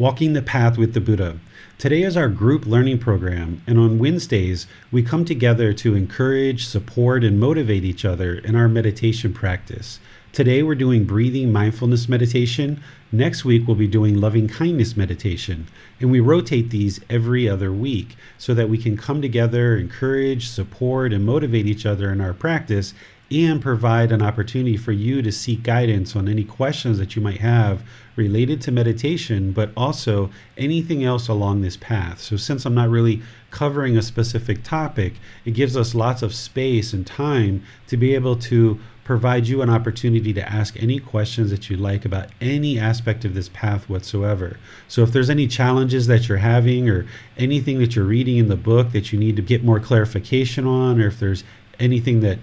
[0.00, 1.38] Walking the Path with the Buddha.
[1.76, 7.22] Today is our group learning program, and on Wednesdays, we come together to encourage, support,
[7.22, 10.00] and motivate each other in our meditation practice.
[10.32, 12.82] Today, we're doing breathing mindfulness meditation.
[13.12, 15.66] Next week, we'll be doing loving kindness meditation.
[16.00, 21.12] And we rotate these every other week so that we can come together, encourage, support,
[21.12, 22.94] and motivate each other in our practice
[23.30, 27.38] and provide an opportunity for you to seek guidance on any questions that you might
[27.40, 27.82] have
[28.16, 32.20] related to meditation, but also anything else along this path.
[32.20, 35.14] So, since I'm not really covering a specific topic,
[35.44, 39.70] it gives us lots of space and time to be able to provide you an
[39.70, 44.56] opportunity to ask any questions that you'd like about any aspect of this path whatsoever.
[44.88, 47.06] So, if there's any challenges that you're having or
[47.38, 51.00] anything that you're reading in the book that you need to get more clarification on,
[51.00, 51.44] or if there's
[51.78, 52.38] anything that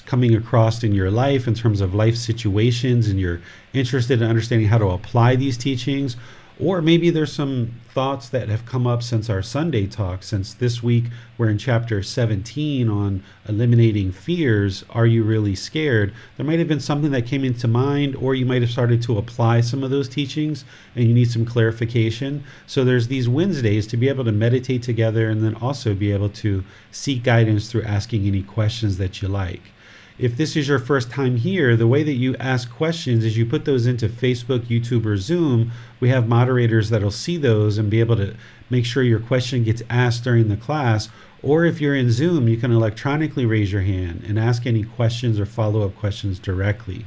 [0.00, 3.40] coming across in your life in terms of life situations and you're
[3.72, 6.16] interested in understanding how to apply these teachings?
[6.60, 10.82] Or maybe there's some thoughts that have come up since our Sunday talk since this
[10.82, 11.04] week
[11.36, 14.84] we're in chapter 17 on eliminating fears.
[14.90, 16.12] Are you really scared?
[16.36, 19.18] There might have been something that came into mind or you might have started to
[19.18, 22.44] apply some of those teachings and you need some clarification.
[22.66, 26.28] So there's these Wednesdays to be able to meditate together and then also be able
[26.28, 26.62] to
[26.92, 29.72] seek guidance through asking any questions that you like
[30.18, 33.46] if this is your first time here, the way that you ask questions is you
[33.46, 35.72] put those into Facebook, YouTube, or Zoom.
[36.00, 38.36] We have moderators that'll see those and be able to
[38.68, 41.08] make sure your question gets asked during the class.
[41.42, 45.40] Or if you're in Zoom, you can electronically raise your hand and ask any questions
[45.40, 47.06] or follow up questions directly.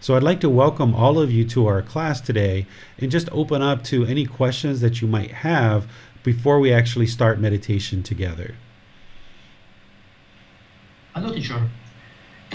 [0.00, 2.66] So I'd like to welcome all of you to our class today
[2.98, 5.88] and just open up to any questions that you might have
[6.22, 8.54] before we actually start meditation together.
[11.14, 11.68] Hello, teacher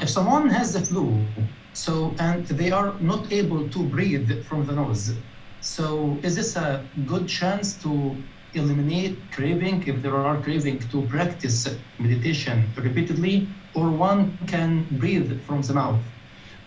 [0.02, 1.26] if someone has the flu,
[1.74, 5.14] so and they are not able to breathe from the nose,
[5.62, 8.16] so is this a good chance to
[8.54, 11.68] eliminate craving if there are craving to practice
[12.00, 16.02] meditation repeatedly, or one can breathe from the mouth?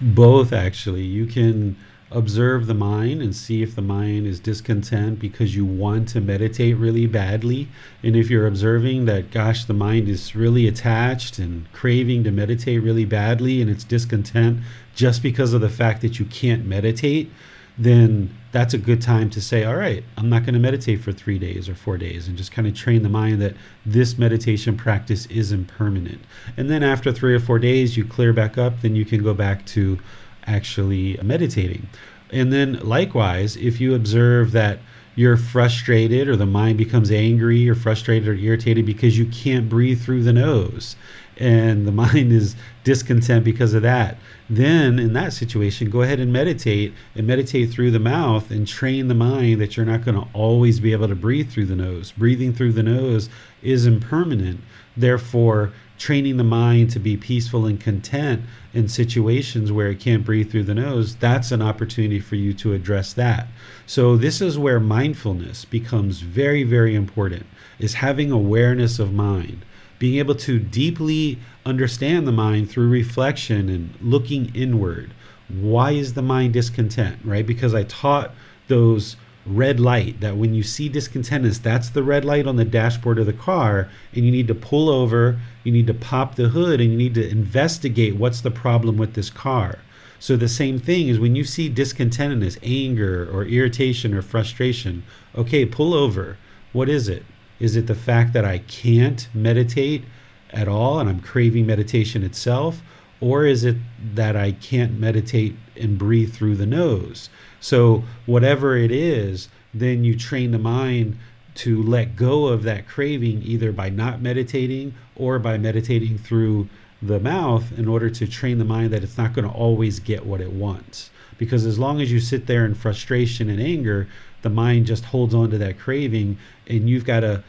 [0.00, 1.02] Both actually.
[1.02, 1.76] You can
[2.14, 6.76] observe the mind and see if the mind is discontent because you want to meditate
[6.76, 7.68] really badly.
[8.02, 12.82] And if you're observing that, gosh, the mind is really attached and craving to meditate
[12.82, 14.60] really badly and it's discontent
[14.94, 17.30] just because of the fact that you can't meditate,
[17.78, 21.10] then that's a good time to say, all right, I'm not going to meditate for
[21.10, 23.54] three days or four days and just kind of train the mind that
[23.86, 26.20] this meditation practice is impermanent.
[26.56, 29.32] And then after three or four days, you clear back up, then you can go
[29.32, 29.98] back to
[30.46, 31.88] actually meditating.
[32.30, 34.78] And then likewise, if you observe that
[35.14, 40.02] you're frustrated or the mind becomes angry or frustrated or irritated because you can't breathe
[40.02, 40.96] through the nose
[41.38, 44.16] and the mind is discontent because of that,
[44.48, 49.08] then in that situation, go ahead and meditate and meditate through the mouth and train
[49.08, 52.12] the mind that you're not going to always be able to breathe through the nose.
[52.12, 53.28] Breathing through the nose
[53.62, 54.60] is impermanent.
[54.96, 58.42] Therefore, training the mind to be peaceful and content
[58.74, 62.72] in situations where it can't breathe through the nose, that's an opportunity for you to
[62.72, 63.46] address that.
[63.86, 67.46] So this is where mindfulness becomes very, very important,
[67.78, 69.64] is having awareness of mind,
[70.00, 75.12] being able to deeply understand the mind through reflection and looking inward.
[75.48, 77.46] Why is the mind discontent, right?
[77.46, 78.32] Because I taught
[78.66, 83.18] those red light that when you see discontentness that's the red light on the dashboard
[83.18, 86.80] of the car and you need to pull over you need to pop the hood
[86.80, 89.78] and you need to investigate what's the problem with this car.
[90.18, 95.02] So the same thing is when you see discontentedness anger or irritation or frustration
[95.34, 96.38] okay pull over.
[96.72, 97.24] What is it?
[97.60, 100.04] Is it the fact that i can't meditate
[100.50, 102.82] at all and i'm craving meditation itself?
[103.20, 103.76] Or is it
[104.14, 107.28] that i can't meditate and breathe through the nose
[107.62, 111.16] so, whatever it is, then you train the mind
[111.54, 116.68] to let go of that craving either by not meditating or by meditating through
[117.00, 120.26] the mouth in order to train the mind that it's not going to always get
[120.26, 121.10] what it wants.
[121.38, 124.08] Because as long as you sit there in frustration and anger,
[124.42, 127.44] the mind just holds on to that craving, and you've got to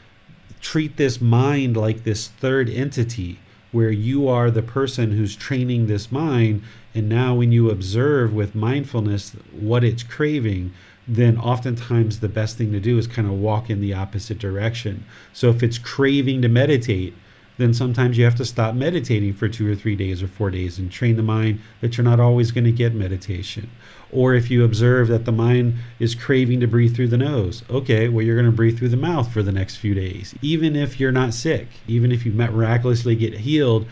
[0.62, 3.40] treat this mind like this third entity
[3.72, 6.62] where you are the person who's training this mind.
[6.96, 10.74] And now, when you observe with mindfulness what it's craving,
[11.08, 15.06] then oftentimes the best thing to do is kind of walk in the opposite direction.
[15.34, 17.14] So, if it's craving to meditate,
[17.58, 20.80] then sometimes you have to stop meditating for two or three days or four days
[20.80, 23.70] and train the mind that you're not always going to get meditation.
[24.12, 28.10] Or if you observe that the mind is craving to breathe through the nose, okay,
[28.10, 30.34] well, you're going to breathe through the mouth for the next few days.
[30.42, 33.86] Even if you're not sick, even if you miraculously get healed,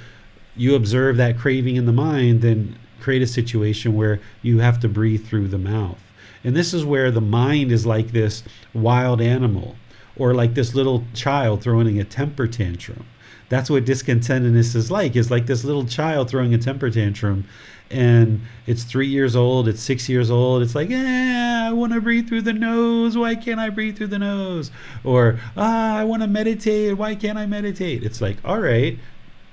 [0.56, 4.89] you observe that craving in the mind, then create a situation where you have to
[4.89, 6.01] breathe through the mouth.
[6.44, 8.44] And this is where the mind is like this
[8.74, 9.75] wild animal
[10.15, 13.06] or like this little child throwing a temper tantrum.
[13.50, 15.15] That's what discontentedness is like.
[15.15, 17.45] Is like this little child throwing a temper tantrum
[17.92, 22.00] and it's three years old it's six years old it's like eh, i want to
[22.00, 23.18] breathe through the nose.
[23.18, 24.71] Why can't i breathe through the nose?
[25.03, 26.98] Or ah i want to meditate.
[26.98, 28.03] Why can't i meditate?
[28.03, 28.98] It's like all right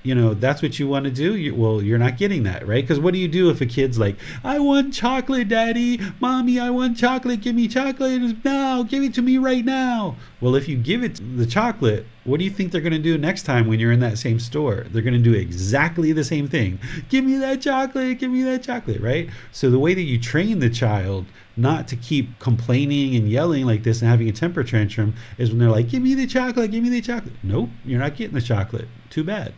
[0.03, 2.83] you know that's what you want to do you, well you're not getting that right?
[2.83, 5.99] Because what do you do if a kid's like i want chocolate daddy.
[6.19, 7.41] Mommy i want chocolate.
[7.41, 8.43] Give me chocolate.
[8.43, 10.15] Now give it to me right now.
[10.39, 13.17] Well if you give it the chocolate what do you think they're going to do
[13.17, 14.85] next time when you're in that same store?
[14.89, 16.77] They're going to do exactly the same thing.
[17.09, 18.19] Give me that chocolate.
[18.19, 19.29] Give me that chocolate right?
[19.51, 21.25] So the way that you train the child
[21.57, 25.59] not to keep complaining and yelling like this and having a temper tantrum is when
[25.59, 26.71] they're like give me the chocolate.
[26.71, 27.33] Give me the chocolate.
[27.43, 28.87] Nope you're not getting the chocolate.
[29.09, 29.53] Too bad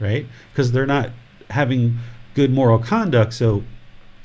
[0.00, 0.26] right?
[0.52, 1.10] Because they're not
[1.50, 1.98] having
[2.34, 3.32] good moral conduct.
[3.32, 3.64] So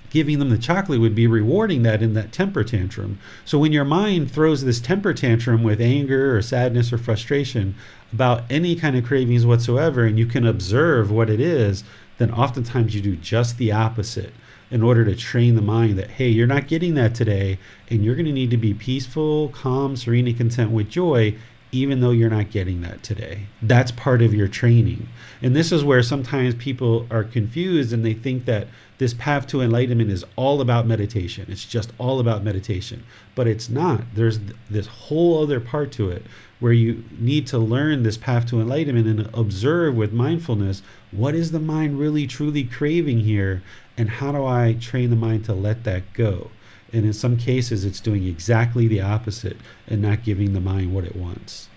[0.10, 3.18] giving them the chocolate would be rewarding that in that temper tantrum.
[3.46, 7.76] So when your mind throws this temper tantrum with anger or sadness or frustration
[8.12, 11.84] about any kind of cravings whatsoever, and you can observe what it is,
[12.18, 14.34] then oftentimes you do just the opposite
[14.70, 17.58] in order to train the mind that, hey, you're not getting that today,
[17.90, 21.36] and you're going to need to be peaceful, calm, serene, and content with joy
[21.72, 23.48] even though you're not getting that today.
[23.62, 25.08] That's part of your training.
[25.42, 29.62] And this is where sometimes people are confused and they think that this path to
[29.62, 31.46] enlightenment is all about meditation.
[31.50, 33.04] It's just all about meditation.
[33.36, 34.02] But it's not.
[34.14, 34.40] There's
[34.70, 36.26] this whole other part to it
[36.60, 41.52] where you need to learn this path to enlightenment and observe with mindfulness what is
[41.52, 43.64] the mind really truly craving here
[43.98, 46.52] and how do I train the mind to let that go.
[46.94, 49.58] And in some cases, it's doing exactly the opposite
[49.88, 51.70] and not giving the mind what it wants.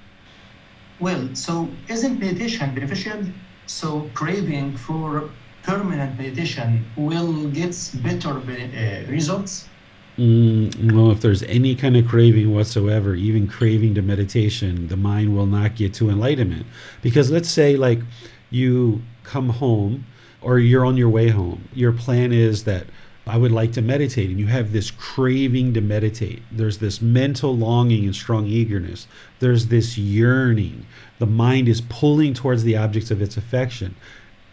[1.01, 3.25] Well, so isn't meditation beneficial?
[3.67, 5.31] So craving for
[5.65, 9.69] permanent meditation will get better uh, results?
[10.19, 15.35] Mm, well, if there's any kind of craving whatsoever, even craving to meditation, the mind
[15.37, 16.67] will not get to enlightenment.
[17.03, 17.99] Because let's say, like,
[18.51, 20.07] you come home
[20.41, 22.87] or you're on your way home, your plan is that
[23.27, 24.31] I would like to meditate.
[24.31, 26.43] And you have this craving to meditate.
[26.53, 29.07] There's this mental longing and strong eagerness.
[29.41, 30.87] There's this yearning.
[31.19, 33.95] The mind is pulling towards the objects of its affection.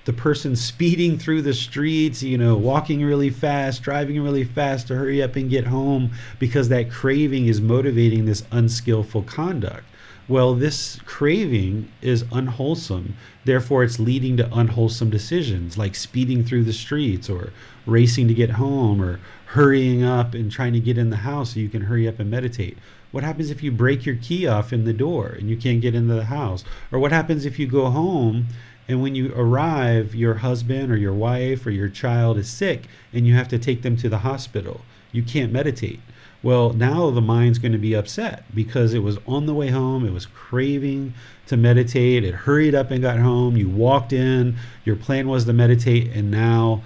[0.05, 4.95] The person speeding through the streets, you know, walking really fast, driving really fast to
[4.95, 9.83] hurry up and get home because that craving is motivating this unskillful conduct.
[10.27, 13.15] Well, this craving is unwholesome.
[13.43, 17.51] Therefore, it's leading to unwholesome decisions like speeding through the streets or
[17.85, 21.59] racing to get home or hurrying up and trying to get in the house so
[21.59, 22.77] you can hurry up and meditate.
[23.11, 25.95] What happens if you break your key off in the door and you can't get
[25.95, 26.63] into the house?
[26.91, 28.47] Or what happens if you go home
[28.87, 33.27] and when you arrive, your husband or your wife or your child is sick and
[33.27, 34.81] you have to take them to the hospital?
[35.11, 35.99] You can't meditate.
[36.43, 40.05] Well, now the mind's going to be upset because it was on the way home,
[40.05, 41.13] it was craving
[41.47, 45.53] to meditate, it hurried up and got home, you walked in, your plan was to
[45.53, 46.81] meditate, and now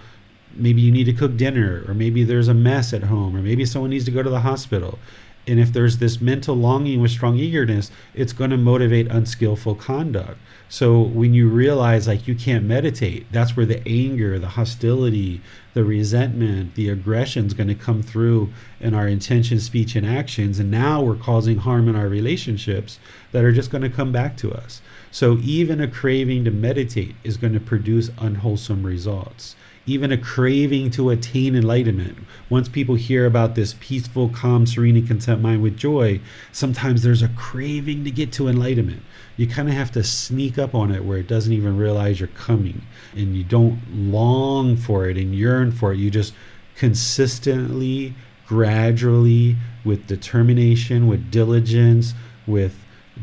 [0.56, 3.66] maybe you need to cook dinner, or maybe there's a mess at home, or maybe
[3.66, 5.00] someone needs to go to the hospital.
[5.48, 10.40] And if there's this mental longing with strong eagerness, it's going to motivate unskillful conduct.
[10.70, 15.42] So when you realize like you can't meditate, that's where the anger, the hostility,
[15.76, 20.58] the resentment, the aggression is going to come through in our intention, speech, and actions.
[20.58, 22.98] And now we're causing harm in our relationships
[23.32, 24.82] that are just going to come back to us.
[25.12, 29.56] So even a craving to meditate is going to produce unwholesome results
[29.88, 32.18] even a craving to attain enlightenment.
[32.50, 36.20] Once people hear about this peaceful, calm, serene, and content mind with joy,
[36.52, 39.02] sometimes there's a craving to get to enlightenment.
[39.38, 42.30] You kind of have to sneak up on it where it doesn't even realize you're
[42.30, 42.82] coming
[43.14, 46.00] and you don't long for it and yearn for it.
[46.00, 46.34] You just
[46.76, 48.16] consistently,
[48.48, 52.14] gradually, with determination, with diligence,
[52.48, 52.76] with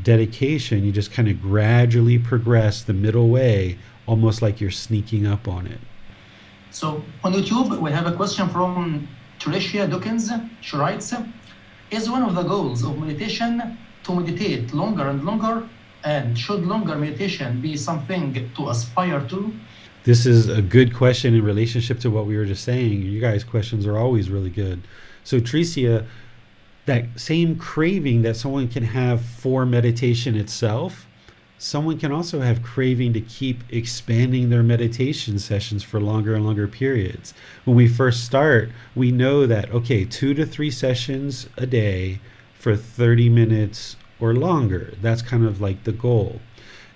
[0.02, 5.48] dedication, you just kind of gradually progress the middle way, almost like you're sneaking up
[5.48, 5.80] on it.
[6.72, 9.06] So on YouTube, we have a question from
[9.38, 10.30] Tricia Dawkins.
[10.62, 11.12] She writes,
[11.90, 15.68] is one of the goals of meditation to meditate longer and longer?
[16.04, 19.54] And should longer meditation be something to aspire to?
[20.04, 23.02] This is a good question in relationship to what we were just saying.
[23.02, 24.82] You guys' questions are always really good.
[25.22, 26.06] So, Tricia,
[26.86, 31.06] that same craving that someone can have for meditation itself,
[31.62, 36.66] someone can also have craving to keep expanding their meditation sessions for longer and longer
[36.66, 37.32] periods.
[37.64, 42.20] When we first start, we know that, okay, two to three sessions a day
[42.54, 44.94] for 30 minutes or longer.
[45.00, 46.40] That's kind of like the goal.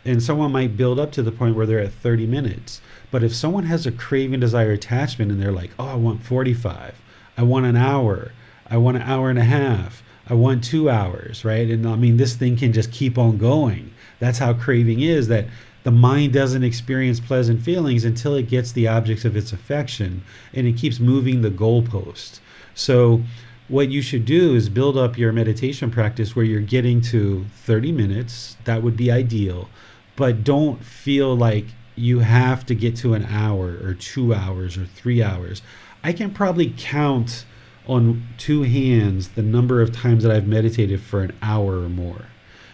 [0.04, 2.80] And someone might build up to the point where they're at 30 minutes.
[3.12, 7.00] But if someone has a craving, desire, attachment, and they're like, oh, I want 45,
[7.36, 8.32] I want an hour,
[8.68, 11.70] I want an hour and a half, I want two hours, right?
[11.70, 13.92] And I mean, this thing can just keep on going.
[14.18, 15.46] That's how craving is that
[15.84, 20.66] the mind doesn't experience pleasant feelings until it gets the objects of its affection and
[20.66, 22.40] it keeps moving the goalpost.
[22.74, 23.22] So,
[23.68, 27.90] what you should do is build up your meditation practice where you're getting to 30
[27.90, 28.56] minutes.
[28.64, 29.68] That would be ideal.
[30.14, 34.86] But don't feel like you have to get to an hour or two hours or
[34.86, 35.62] three hours.
[36.04, 37.44] I can probably count
[37.88, 42.26] on two hands the number of times that I've meditated for an hour or more,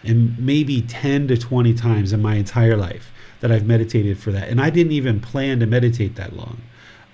[0.03, 4.49] and maybe 10 to 20 times in my entire life that I've meditated for that.
[4.49, 6.61] And I didn't even plan to meditate that long.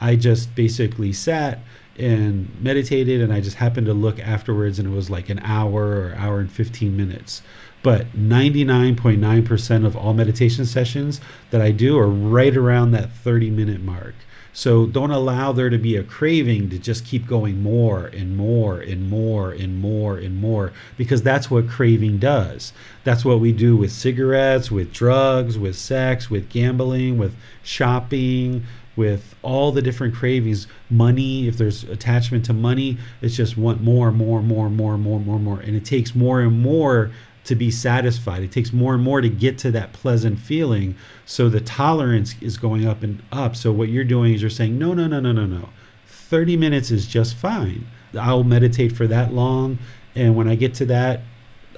[0.02, 1.60] I just basically sat
[1.98, 5.86] and meditated, and I just happened to look afterwards, and it was like an hour
[5.86, 7.42] or hour and 15 minutes.
[7.84, 11.20] But 99.9% of all meditation sessions
[11.52, 14.16] that I do are right around that 30 minute mark.
[14.54, 18.80] So don't allow there to be a craving to just keep going more and more
[18.80, 22.74] and more and more and more because that's what craving does.
[23.04, 28.64] That's what we do with cigarettes, with drugs, with sex, with gambling, with shopping,
[28.96, 30.68] with all the different cravings.
[30.90, 35.40] Money, if there's attachment to money, it's just want more, more, more, more, more, more,
[35.40, 35.60] more.
[35.62, 37.12] And it takes more and more
[37.50, 38.44] to be satisfied.
[38.44, 40.96] It takes more and more to get to that pleasant feeling.
[41.26, 43.56] So the tolerance is going up and up.
[43.56, 45.70] So what you're doing is you're saying, no, no, no, no, no, no.
[46.06, 47.88] 30 minutes is just fine.
[48.14, 49.80] I'll meditate for that long.
[50.14, 51.22] And when I get to that,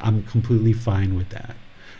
[0.01, 1.55] I'm completely fine with that.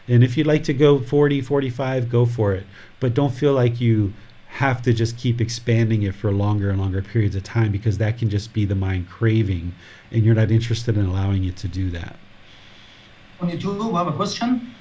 [0.10, 2.66] And if you'd like to go 40, 45, go for it.
[3.00, 4.14] But don't feel like you
[4.50, 8.18] have to just keep expanding it for longer and longer periods of time because that
[8.18, 9.74] can just be the mind craving
[10.12, 12.18] and you're not interested in allowing it to do that
[13.42, 14.72] on YouTube, we have a question.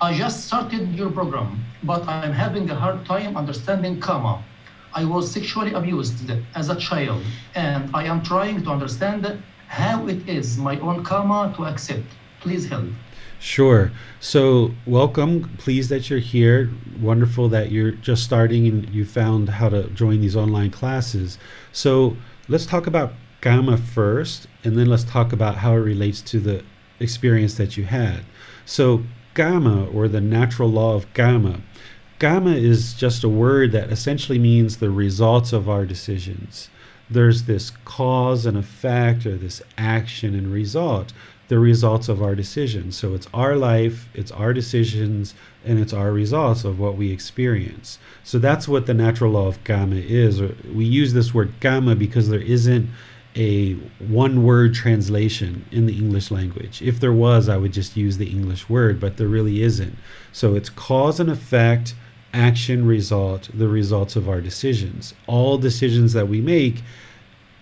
[0.00, 4.44] I just started your program, but I'm having a hard time understanding karma.
[4.94, 7.22] I was sexually abused as a child,
[7.54, 12.06] and I am trying to understand how it is my own karma to accept.
[12.40, 12.86] Please help.
[13.40, 13.90] Sure.
[14.20, 15.50] So, welcome.
[15.58, 16.70] Pleased that you're here.
[17.00, 21.38] Wonderful that you're just starting and you found how to join these online classes.
[21.72, 22.16] So,
[22.48, 26.62] let's talk about karma first, and then let's talk about how it relates to the
[27.00, 28.20] experience that you had.
[28.64, 29.02] So,
[29.34, 31.60] karma, or the natural law of karma,
[32.18, 36.68] karma is just a word that essentially means the results of our decisions.
[37.08, 41.12] There's this cause and effect, or this action and result,
[41.48, 42.96] the results of our decisions.
[42.96, 47.98] So, it's our life, it's our decisions, and it's our results of what we experience.
[48.22, 50.40] So, that's what the natural law of karma is.
[50.72, 52.88] We use this word karma because there isn't
[53.36, 53.74] a
[54.08, 56.82] one word translation in the English language.
[56.82, 59.96] If there was, I would just use the English word, but there really isn't.
[60.32, 61.94] So it's cause and effect,
[62.32, 65.14] action, result, the results of our decisions.
[65.26, 66.82] All decisions that we make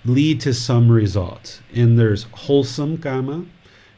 [0.04, 1.60] lead to some result.
[1.74, 3.44] And there's wholesome karma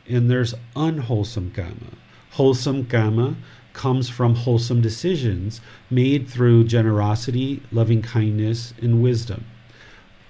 [0.08, 1.94] and there's unwholesome karma.
[2.32, 3.36] Wholesome karma
[3.74, 9.44] comes from wholesome decisions made through generosity, loving kindness, and wisdom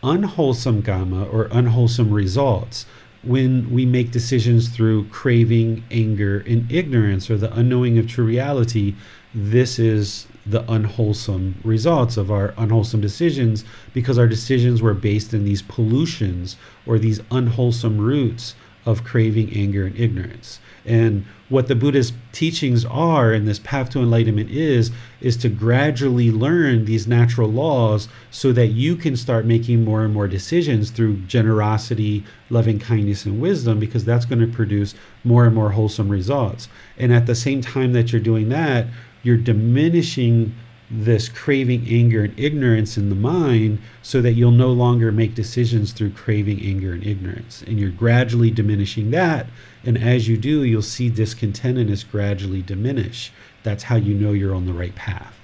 [0.03, 2.87] unwholesome karma or unwholesome results
[3.23, 8.95] when we make decisions through craving, anger, and ignorance or the unknowing of true reality.
[9.35, 15.45] This is the unwholesome results of our unwholesome decisions because our decisions were based in
[15.45, 18.55] these pollutions or these unwholesome roots
[18.87, 20.59] of craving, anger, and ignorance.
[20.87, 24.91] And what the Buddha's teachings are and this path to enlightenment is,
[25.21, 30.15] is to gradually learn these natural laws so that you can start making more and
[30.15, 35.55] more decisions through generosity, loving kindness, and wisdom, because that's going to produce more and
[35.55, 36.69] more wholesome results.
[36.97, 38.87] And at the same time that you're doing that,
[39.25, 40.55] you're diminishing
[40.91, 45.93] this craving, anger, and ignorance in the mind so that you'll no longer make decisions
[45.93, 47.63] through craving, anger, and ignorance.
[47.67, 49.47] And you're gradually diminishing that.
[49.85, 53.33] And as you do, you'll see discontentedness gradually diminish.
[53.63, 55.37] That's how you know you're on the right path.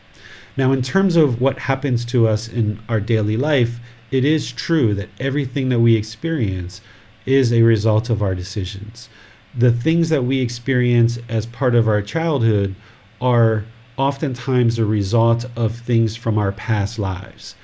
[0.56, 3.78] Now, in terms of what happens to us in our daily life,
[4.10, 6.80] it is true that everything that we experience
[7.24, 9.08] is a result of our decisions.
[9.54, 12.74] The things that we experience as part of our childhood
[13.20, 13.64] are
[13.96, 17.54] oftentimes a result of things from our past lives.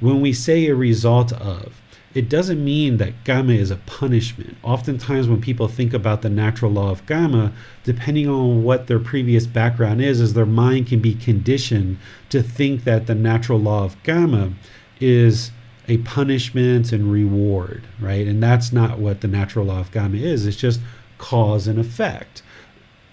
[0.00, 1.80] When we say a result of,
[2.14, 4.56] it doesn't mean that karma is a punishment.
[4.62, 7.52] Oftentimes, when people think about the natural law of karma,
[7.84, 11.96] depending on what their previous background is, is their mind can be conditioned
[12.28, 14.52] to think that the natural law of karma
[15.00, 15.52] is
[15.88, 18.26] a punishment and reward, right?
[18.26, 20.46] And that's not what the natural law of karma is.
[20.46, 20.80] It's just
[21.16, 22.42] cause and effect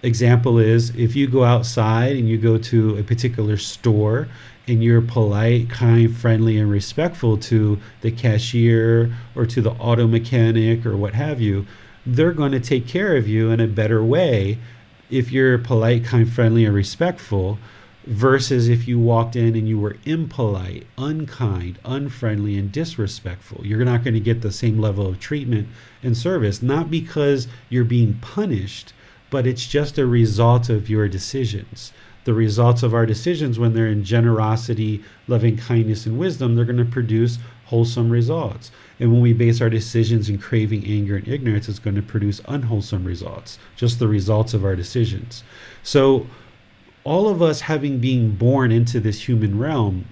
[0.01, 4.27] example is if you go outside and you go to a particular store
[4.67, 10.85] and you're polite, kind, friendly, and respectful to the cashier or to the auto mechanic
[10.85, 11.65] or what have you,
[12.05, 14.57] they're going to take care of you in a better way
[15.09, 17.57] if you're polite, kind, friendly, and respectful
[18.05, 23.65] versus if you walked in and you were impolite, unkind, unfriendly, and disrespectful.
[23.65, 25.67] You're not going to get the same level of treatment
[26.01, 28.93] and service, not because you're being punished
[29.29, 31.91] but it's just a result of your decisions.
[32.25, 36.77] The results of our decisions, when they're in generosity, loving kindness, and wisdom, they're going
[36.77, 38.71] to produce wholesome results.
[38.99, 42.41] And when we base our decisions in craving, anger, and ignorance, it's going to produce
[42.47, 45.43] unwholesome results, just the results of our decisions.
[45.83, 46.27] So,
[47.05, 50.05] all of us having been born into this human realm,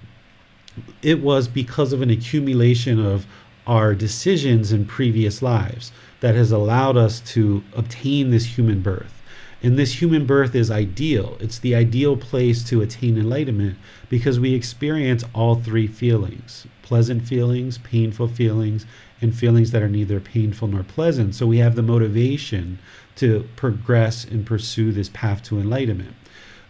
[1.02, 3.26] it was because of an accumulation of
[3.66, 9.14] our decisions in previous lives that has allowed us to obtain this human birth.
[9.62, 11.36] And this human birth is ideal.
[11.40, 13.76] It's the ideal place to attain enlightenment
[14.08, 18.86] because we experience all three feelings pleasant feelings, painful feelings,
[19.20, 21.34] and feelings that are neither painful nor pleasant.
[21.34, 22.78] So we have the motivation
[23.16, 26.14] to progress and pursue this path to enlightenment.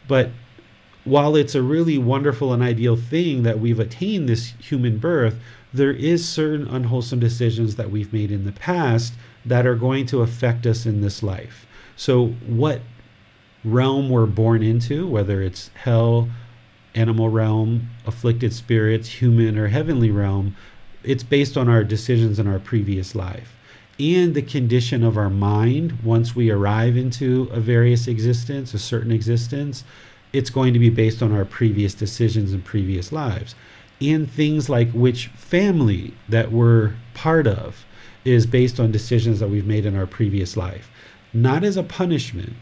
[0.08, 0.30] But
[1.04, 5.38] while it's a really wonderful and ideal thing that we've attained this human birth,
[5.72, 9.14] there is certain unwholesome decisions that we've made in the past
[9.48, 11.66] that are going to affect us in this life.
[11.96, 12.80] So, what
[13.64, 16.28] realm we're born into, whether it's hell,
[16.94, 20.56] animal realm, afflicted spirits, human, or heavenly realm,
[21.02, 23.54] it's based on our decisions in our previous life
[24.00, 29.10] and the condition of our mind once we arrive into a various existence, a certain
[29.10, 29.82] existence.
[30.32, 33.54] It's going to be based on our previous decisions in previous lives.
[34.00, 37.84] And things like which family that we're part of
[38.28, 40.90] is based on decisions that we've made in our previous life,
[41.32, 42.54] not as a punishment,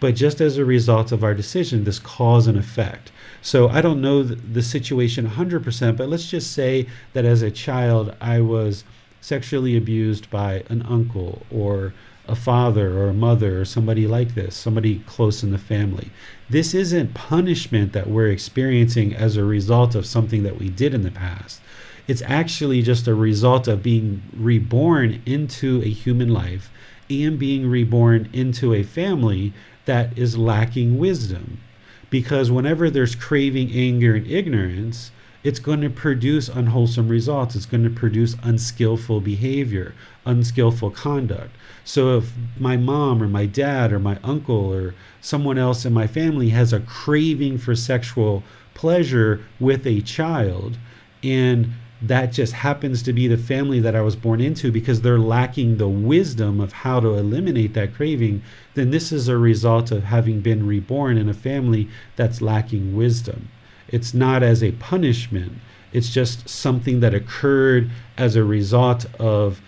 [0.00, 3.12] but just as a result of our decision, this cause and effect.
[3.42, 8.14] So I don't know the situation 100%, but let's just say that as a child,
[8.20, 8.84] I was
[9.20, 11.92] sexually abused by an uncle or
[12.26, 16.10] a father or a mother or somebody like this, somebody close in the family.
[16.48, 21.02] This isn't punishment that we're experiencing as a result of something that we did in
[21.02, 21.60] the past.
[22.10, 26.68] It's actually just a result of being reborn into a human life
[27.08, 29.52] and being reborn into a family
[29.84, 31.60] that is lacking wisdom.
[32.10, 35.12] Because whenever there's craving, anger, and ignorance,
[35.44, 37.54] it's going to produce unwholesome results.
[37.54, 39.94] It's going to produce unskillful behavior,
[40.26, 41.54] unskillful conduct.
[41.84, 46.08] So if my mom or my dad or my uncle or someone else in my
[46.08, 48.42] family has a craving for sexual
[48.74, 50.76] pleasure with a child
[51.22, 55.18] and that just happens to be the family that I was born into because they're
[55.18, 58.42] lacking the wisdom of how to eliminate that craving,
[58.74, 63.50] then this is a result of having been reborn in a family that's lacking wisdom.
[63.88, 65.52] It's not as a punishment,
[65.92, 69.60] it's just something that occurred as a result of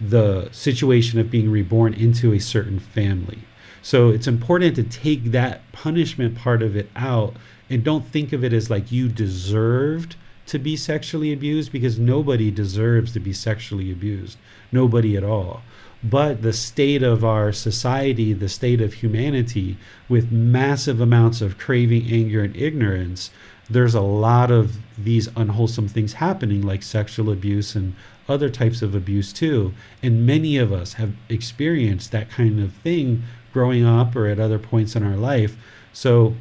[0.00, 3.40] the situation of being reborn into a certain family.
[3.82, 7.34] So it's important to take that punishment part of it out
[7.68, 10.16] and don't think of it as like you deserved
[10.50, 14.36] to be sexually abused because nobody deserves to be sexually abused.
[14.72, 15.62] Nobody at all.
[16.02, 19.76] But the state of our society, the state of humanity,
[20.08, 23.30] with massive amounts of craving, anger, and ignorance,
[23.68, 27.94] there's a lot of these unwholesome things happening, like sexual abuse and
[28.28, 29.72] other types of abuse too.
[30.02, 34.58] And many of us have experienced that kind of thing growing up or at other
[34.58, 35.56] points in our life.
[35.92, 36.34] So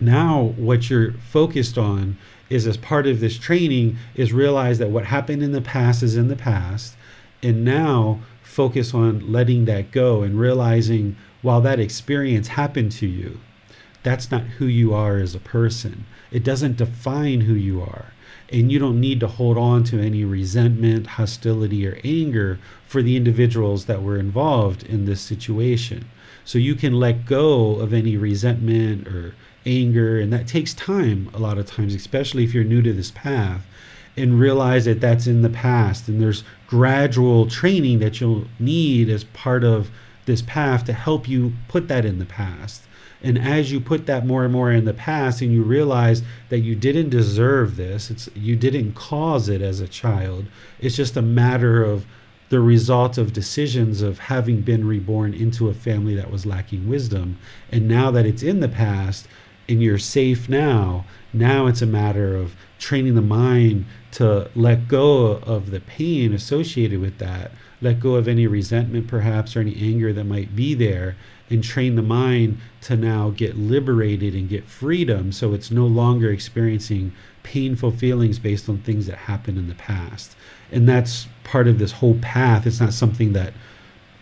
[0.00, 2.16] now what you're focused on
[2.50, 6.16] is as part of this training is realize that what happened in the past is
[6.16, 6.94] in the past
[7.42, 13.38] and now focus on letting that go and realizing while that experience happened to you
[14.02, 16.06] that's not who you are as a person.
[16.30, 18.12] It doesn't define who you are.
[18.50, 23.16] And you don't need to hold on to any resentment, hostility, or anger for the
[23.16, 26.08] individuals that were involved in this situation.
[26.44, 29.34] So you can let go of any resentment or
[29.66, 33.10] anger, and that takes time a lot of times, especially if you're new to this
[33.10, 33.66] path,
[34.16, 36.08] and realize that that's in the past.
[36.08, 39.90] And there's gradual training that you'll need as part of
[40.26, 42.82] this path to help you put that in the past.
[43.22, 46.60] And as you put that more and more in the past and you realize that
[46.60, 50.46] you didn't deserve this, it's you didn't cause it as a child.
[50.78, 52.06] It's just a matter of
[52.48, 57.38] the result of decisions of having been reborn into a family that was lacking wisdom.
[57.72, 59.26] And now that it's in the past
[59.68, 65.32] and you're safe now, now it's a matter of training the mind to let go
[65.38, 70.12] of the pain associated with that, let go of any resentment perhaps or any anger
[70.12, 71.16] that might be there,
[71.50, 76.30] and train the mind to now get liberated and get freedom so it's no longer
[76.30, 80.36] experiencing painful feelings based on things that happened in the past.
[80.70, 82.66] And that's part of this whole path.
[82.66, 83.54] It's not something that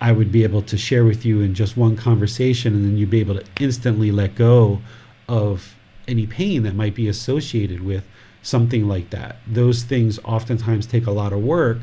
[0.00, 3.10] I would be able to share with you in just one conversation and then you'd
[3.10, 4.80] be able to instantly let go
[5.28, 5.74] of
[6.08, 8.04] any pain that might be associated with
[8.42, 9.36] something like that.
[9.46, 11.78] Those things oftentimes take a lot of work,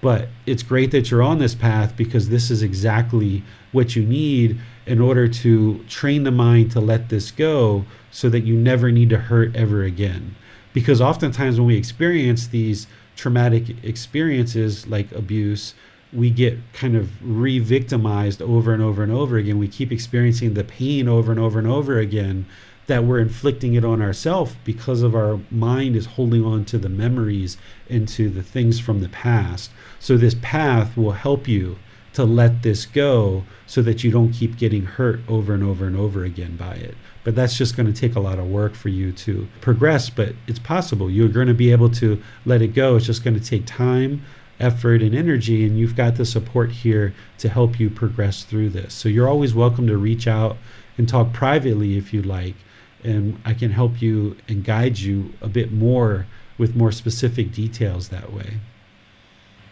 [0.00, 4.58] but it's great that you're on this path because this is exactly what you need
[4.86, 9.10] in order to train the mind to let this go so that you never need
[9.10, 10.34] to hurt ever again.
[10.72, 15.74] Because oftentimes when we experience these traumatic experiences like abuse,
[16.12, 19.58] we get kind of re victimized over and over and over again.
[19.58, 22.46] We keep experiencing the pain over and over and over again
[22.86, 26.88] that we're inflicting it on ourselves because of our mind is holding on to the
[26.88, 27.56] memories
[27.90, 29.70] and to the things from the past.
[29.98, 31.78] So, this path will help you
[32.16, 35.94] to let this go so that you don't keep getting hurt over and over and
[35.94, 36.94] over again by it.
[37.24, 40.34] But that's just going to take a lot of work for you to progress, but
[40.46, 41.10] it's possible.
[41.10, 42.96] You're going to be able to let it go.
[42.96, 44.22] It's just going to take time,
[44.58, 48.94] effort, and energy, and you've got the support here to help you progress through this.
[48.94, 50.56] So you're always welcome to reach out
[50.96, 52.54] and talk privately if you'd like,
[53.04, 56.26] and I can help you and guide you a bit more
[56.58, 58.54] with more specific details that way.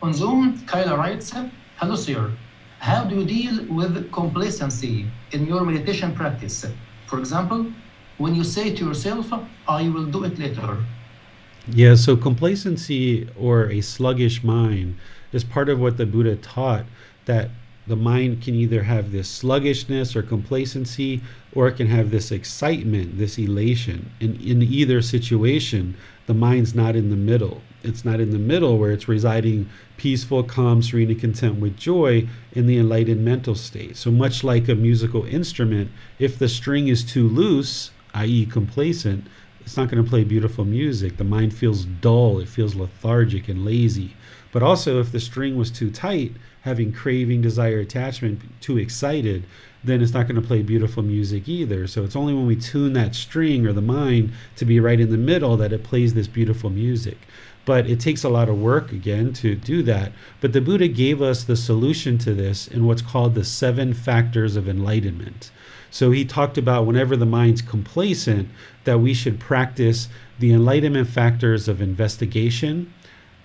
[0.03, 1.33] On Zoom, Kyla writes,
[1.77, 2.31] Hello, sir.
[2.79, 6.67] How do you deal with complacency in your meditation practice?
[7.07, 7.73] For example,
[8.19, 9.33] when you say to yourself,
[9.67, 10.85] I will do it later.
[11.67, 14.99] Yeah, so complacency or a sluggish mind
[15.33, 16.85] is part of what the Buddha taught
[17.25, 17.51] that
[17.87, 21.21] the mind can either have this sluggishness or complacency
[21.55, 24.11] or it can have this excitement, this elation.
[24.21, 25.95] And in either situation,
[26.27, 27.61] the mind's not in the middle.
[27.83, 29.69] It's not in the middle where it's residing
[29.99, 33.97] peaceful, calm, serene, and content with joy in the enlightened mental state.
[33.97, 39.27] So much like a musical instrument, if the string is too loose, i.e., complacent,
[39.61, 41.17] it's not going to play beautiful music.
[41.17, 44.17] The mind feels dull, it feels lethargic and lazy.
[44.53, 46.33] But also, if the string was too tight,
[46.65, 49.45] having craving, desire, attachment, too excited,
[49.85, 51.87] then it's not going to play beautiful music either.
[51.87, 55.11] So it's only when we tune that string or the mind to be right in
[55.11, 57.19] the middle that it plays this beautiful music
[57.65, 60.13] but it takes a lot of work again to do that.
[60.41, 64.57] But the Buddha gave us the solution to this in what's called the seven factors
[64.57, 65.51] of enlightenment.
[65.91, 68.49] So he talked about whenever the mind's complacent,
[68.85, 72.93] that we should practice the enlightenment factors of investigation,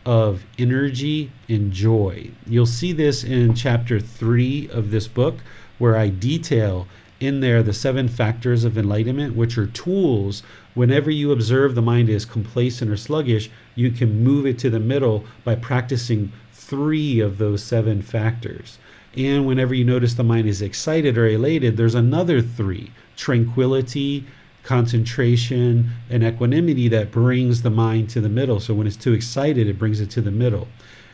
[0.06, 2.32] of energy, and joy.
[2.46, 5.36] You'll see this in chapter three of this book,
[5.78, 6.88] where I detail
[7.20, 10.42] in there the seven factors of enlightenment, which are tools.
[10.74, 14.80] Whenever you observe the mind is complacent or sluggish, you can move it to the
[14.80, 18.78] middle by practicing three of those seven factors.
[19.18, 24.26] And whenever you notice the mind is excited or elated, there's another three tranquility,
[24.63, 28.60] concentration, and equanimity that brings the mind to the middle.
[28.60, 30.67] So when it's too excited, it brings it to the middle.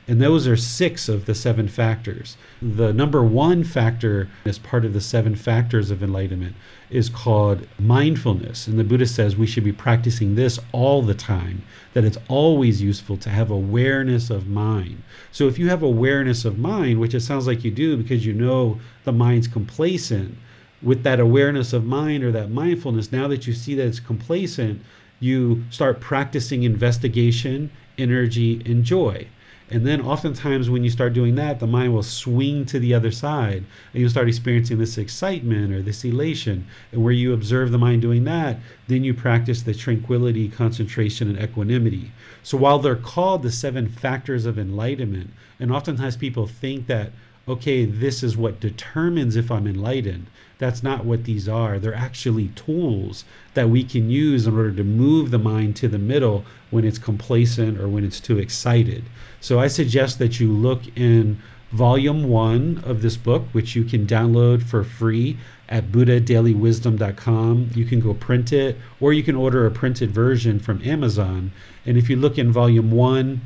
[0.08, 2.38] And those are six of the seven factors.
[2.62, 6.56] The number one factor, as part of the seven factors of enlightenment,
[6.92, 8.68] is called mindfulness.
[8.68, 12.84] And the Buddha says we should be practicing this all the time, that it's always
[12.84, 15.02] useful to have awareness of mind.
[15.32, 18.34] So if you have awareness of mind, which it sounds like you do because you
[18.34, 20.38] know the mind's complacent,
[20.82, 24.82] with that awareness of mind or that mindfulness, now that you see that it's complacent,
[25.20, 29.28] you start practicing investigation, energy, and joy.
[29.72, 33.10] And then oftentimes when you start doing that, the mind will swing to the other
[33.10, 36.68] side and you'll start experiencing this excitement or this elation.
[36.92, 41.42] And where you observe the mind doing that, then you practice the tranquility, concentration, and
[41.42, 42.12] equanimity.
[42.44, 47.12] So while they're called the seven factors of enlightenment, and oftentimes people think that
[47.48, 50.26] okay, this is what determines if I'm enlightened.
[50.58, 51.80] That's not what these are.
[51.80, 55.98] They're actually tools that we can use in order to move the mind to the
[55.98, 59.04] middle when it's complacent or when it's too excited.
[59.42, 61.40] So I suggest that you look in
[61.72, 65.38] volume one of this book, which you can download for free
[65.68, 67.72] at buddhadailywisdom.com.
[67.76, 71.52] You can go print it, or you can order a printed version from Amazon.
[71.86, 73.42] And if you look in volume one,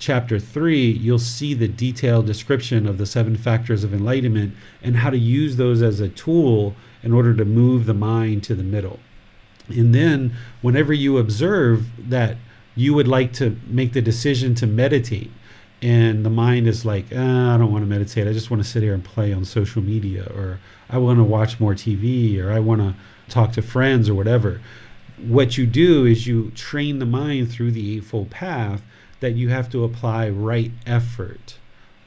[0.00, 5.10] chapter 3, you'll see the detailed description of the seven factors of enlightenment and how
[5.10, 8.98] to use those as a tool in order to move the mind to the middle.
[9.68, 12.36] And then, whenever you observe that
[12.74, 15.30] you would like to make the decision to meditate,
[15.82, 18.26] and the mind is like, ah, I don't want to meditate.
[18.26, 20.58] I just want to sit here and play on social media, or
[20.88, 22.94] I want to watch more TV, or I want to
[23.28, 24.60] talk to friends, or whatever.
[25.18, 28.82] What you do is you train the mind through the Eightfold Path
[29.20, 31.56] that you have to apply right effort.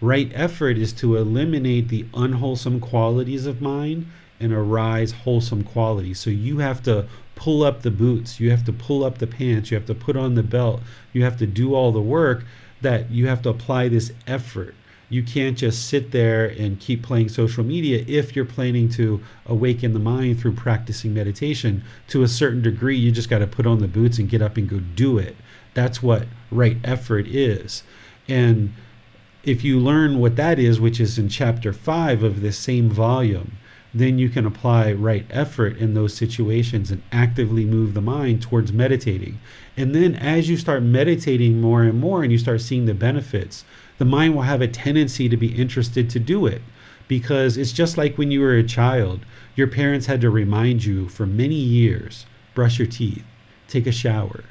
[0.02, 4.08] Right effort is to eliminate the unwholesome qualities of mind
[4.40, 6.20] and arise wholesome qualities.
[6.20, 9.72] So you have to pull up the boots, you have to pull up the pants,
[9.72, 10.82] you have to put on the belt,
[11.14, 12.44] you have to do all the work
[12.82, 14.76] that you have to apply this effort.
[15.10, 19.94] You can't just sit there and keep playing social media if you're planning to awaken
[19.94, 21.84] the mind through practicing meditation.
[22.08, 24.58] To a certain degree, you just got to put on the boots and get up
[24.58, 25.36] and go do it.
[25.74, 27.84] That's what right effort is.
[28.28, 28.74] And
[29.44, 33.58] if you learn what that is, which is in chapter five of this same volume,
[33.94, 38.74] then you can apply right effort in those situations and actively move the mind towards
[38.74, 39.40] meditating.
[39.78, 43.66] And then as you start meditating more and more and you start seeing the benefits,
[44.00, 46.62] the mind will have a tendency to be interested to do it
[47.08, 49.20] because it's just like when you were a child.
[49.56, 53.24] Your parents had to remind you for many years brush your teeth,
[53.68, 54.44] take a shower,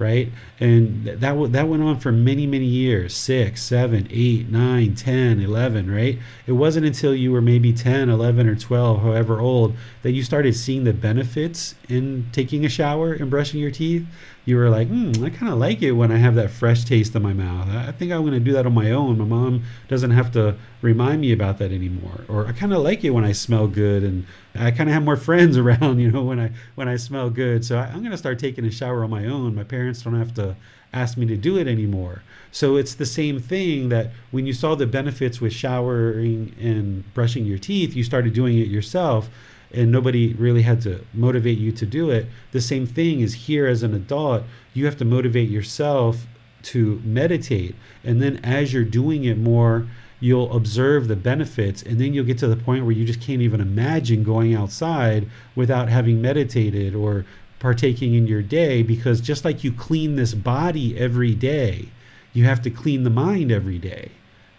[0.00, 0.32] right?
[0.58, 5.90] And that that went on for many, many years six, seven, eight, nine, 10, 11,
[5.90, 6.18] right?
[6.46, 10.56] It wasn't until you were maybe 10, 11, or 12, however old, that you started
[10.56, 14.06] seeing the benefits in taking a shower and brushing your teeth.
[14.46, 17.14] You were like, hmm, I kind of like it when I have that fresh taste
[17.14, 17.68] in my mouth.
[17.68, 19.18] I think I'm going to do that on my own.
[19.18, 22.24] My mom doesn't have to remind me about that anymore.
[22.26, 25.04] Or I kind of like it when I smell good and I kind of have
[25.04, 27.64] more friends around, you know, when I when I smell good.
[27.64, 29.54] So I, I'm going to start taking a shower on my own.
[29.54, 30.56] My parents don't have to
[30.92, 32.22] ask me to do it anymore.
[32.50, 37.44] So it's the same thing that when you saw the benefits with showering and brushing
[37.44, 39.30] your teeth, you started doing it yourself
[39.72, 42.26] and nobody really had to motivate you to do it.
[42.52, 44.42] The same thing is here as an adult,
[44.74, 46.26] you have to motivate yourself
[46.62, 47.74] to meditate.
[48.04, 49.86] And then as you're doing it more,
[50.20, 53.40] you'll observe the benefits and then you'll get to the point where you just can't
[53.40, 57.24] even imagine going outside without having meditated or
[57.58, 61.88] partaking in your day because just like you clean this body every day
[62.32, 64.10] you have to clean the mind every day.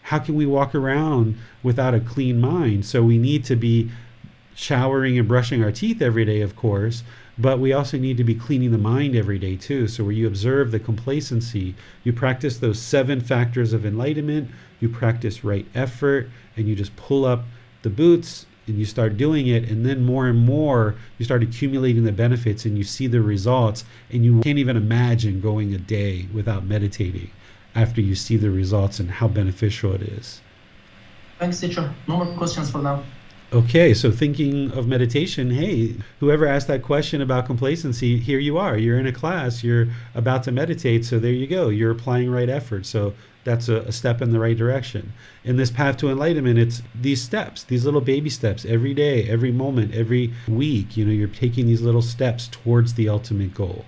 [0.04, 2.86] How can we walk around without a clean mind?
[2.86, 3.91] So we need to be
[4.54, 7.04] showering and brushing our teeth every day of course
[7.42, 9.88] but we also need to be cleaning the mind every day too.
[9.88, 14.50] So where you observe the complacency you practice those seven factors of enlightenment
[14.80, 17.44] you practice right effort and you just pull up
[17.82, 22.04] the boots and you start doing it and then more and more you start accumulating
[22.04, 26.28] the benefits and you see the results and you can't even imagine going a day
[26.34, 27.32] without meditating
[27.74, 30.42] after you see the results and how beneficial it is.
[31.40, 31.92] Thanks teacher.
[32.08, 33.04] No more questions for now
[33.54, 38.78] Okay, so thinking of meditation, hey, whoever asked that question about complacency, here you are.
[38.78, 41.68] You're in a class, you're about to meditate, so there you go.
[41.68, 42.86] You're applying right effort.
[42.86, 45.12] So that's a, a, step in the right direction.
[45.44, 49.52] In this path to enlightenment, it's these steps, these little baby steps every day, every
[49.52, 50.96] moment, every week.
[50.96, 53.84] You know, you're taking these little steps towards the ultimate goal.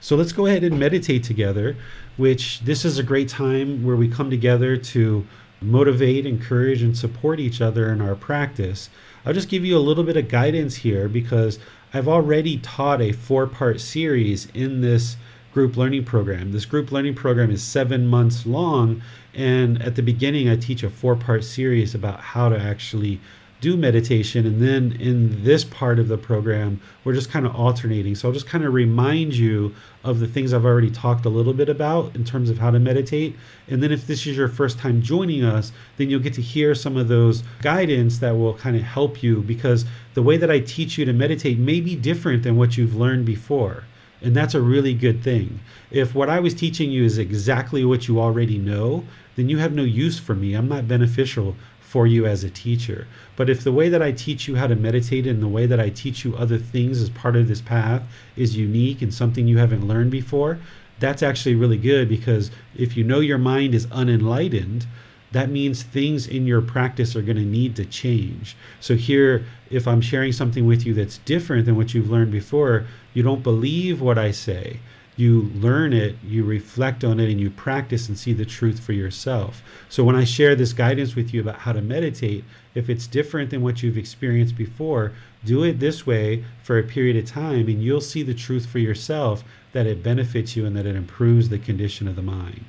[0.00, 1.76] So let's go ahead and meditate together,
[2.16, 5.26] which this is a great time where we come together to
[5.64, 8.90] motivate, encourage, and support each other in our practice.
[9.24, 11.58] I'll just give you a little bit of guidance here because
[11.94, 15.16] I've already taught a four part series in this
[15.52, 16.52] group learning program.
[16.52, 19.02] This group learning program is seven months long.
[19.34, 23.20] And at the beginning, I teach a four part series about how to actually
[23.62, 24.44] do meditation.
[24.44, 28.16] And then in this part of the program, we're just kind of alternating.
[28.16, 31.54] So I'll just kind of remind you of the things I've already talked a little
[31.54, 33.36] bit about in terms of how to meditate.
[33.68, 36.74] And then if this is your first time joining us, then you'll get to hear
[36.74, 40.58] some of those guidance that will kind of help you because the way that I
[40.58, 43.84] teach you to meditate may be different than what you've learned before.
[44.20, 45.60] And that's a really good thing.
[45.90, 49.04] If what I was teaching you is exactly what you already know,
[49.36, 50.54] then you have no use for me.
[50.54, 51.56] I'm not beneficial
[51.92, 53.06] for you as a teacher.
[53.36, 55.78] But if the way that I teach you how to meditate and the way that
[55.78, 58.02] I teach you other things as part of this path
[58.34, 60.58] is unique and something you haven't learned before,
[61.00, 64.86] that's actually really good because if you know your mind is unenlightened,
[65.32, 68.56] that means things in your practice are going to need to change.
[68.80, 72.86] So, here, if I'm sharing something with you that's different than what you've learned before,
[73.12, 74.80] you don't believe what I say.
[75.16, 78.92] You learn it, you reflect on it, and you practice and see the truth for
[78.92, 79.62] yourself.
[79.88, 82.44] So, when I share this guidance with you about how to meditate,
[82.74, 85.12] if it's different than what you've experienced before,
[85.44, 88.78] do it this way for a period of time, and you'll see the truth for
[88.78, 92.64] yourself that it benefits you and that it improves the condition of the mind.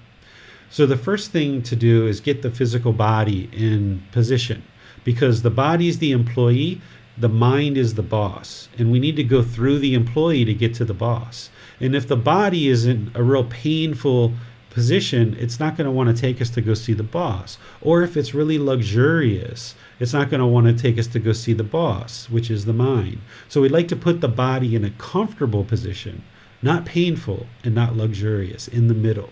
[0.69, 4.63] So the first thing to do is get the physical body in position
[5.03, 6.81] because the body is the employee,
[7.17, 10.73] the mind is the boss, and we need to go through the employee to get
[10.75, 11.51] to the boss.
[11.83, 14.31] And if the body is in a real painful
[14.69, 17.57] position, it's not going to want to take us to go see the boss.
[17.81, 21.33] Or if it's really luxurious, it's not going to want to take us to go
[21.33, 23.19] see the boss, which is the mind.
[23.49, 26.23] So we'd like to put the body in a comfortable position,
[26.61, 29.31] not painful and not luxurious, in the middle.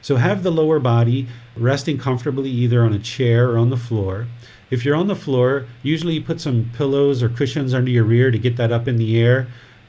[0.00, 4.28] So have the lower body resting comfortably either on a chair or on the floor.
[4.70, 8.30] If you're on the floor, usually you put some pillows or cushions under your rear
[8.30, 9.48] to get that up in the air.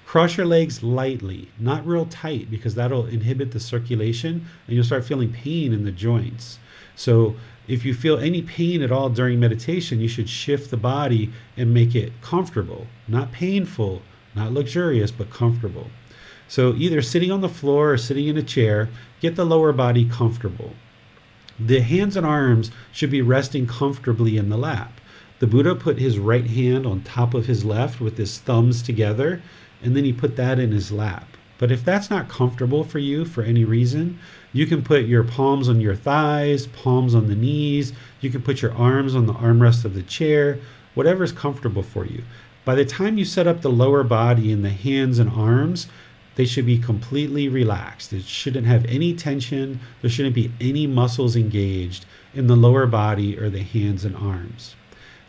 [0.09, 5.05] Cross your legs lightly, not real tight because that'll inhibit the circulation and you'll start
[5.05, 6.57] feeling pain in the joints.
[6.95, 7.35] So
[7.67, 11.71] if you feel any pain at all during meditation, you should shift the body and
[11.71, 14.01] make it comfortable, not painful,
[14.33, 15.91] not luxurious, but comfortable.
[16.47, 18.89] So either sitting on the floor or sitting in a chair,
[19.21, 20.73] get the lower body comfortable.
[21.59, 24.99] The hands and arms should be resting comfortably in the lap.
[25.37, 29.43] The Buddha put his right hand on top of his left with his thumbs together,
[29.81, 31.27] and then he put that in his lap.
[31.57, 34.17] But if that's not comfortable for you for any reason,
[34.53, 37.91] you can put your palms on your thighs, palms on the knees.
[38.21, 40.59] You can put your arms on the armrest of the chair,
[40.95, 42.23] whatever is comfortable for you.
[42.63, 45.87] By the time you set up the lower body and the hands and arms,
[46.35, 48.13] they should be completely relaxed.
[48.13, 49.81] It shouldn't have any tension.
[50.01, 54.75] There shouldn't be any muscles engaged in the lower body or the hands and arms.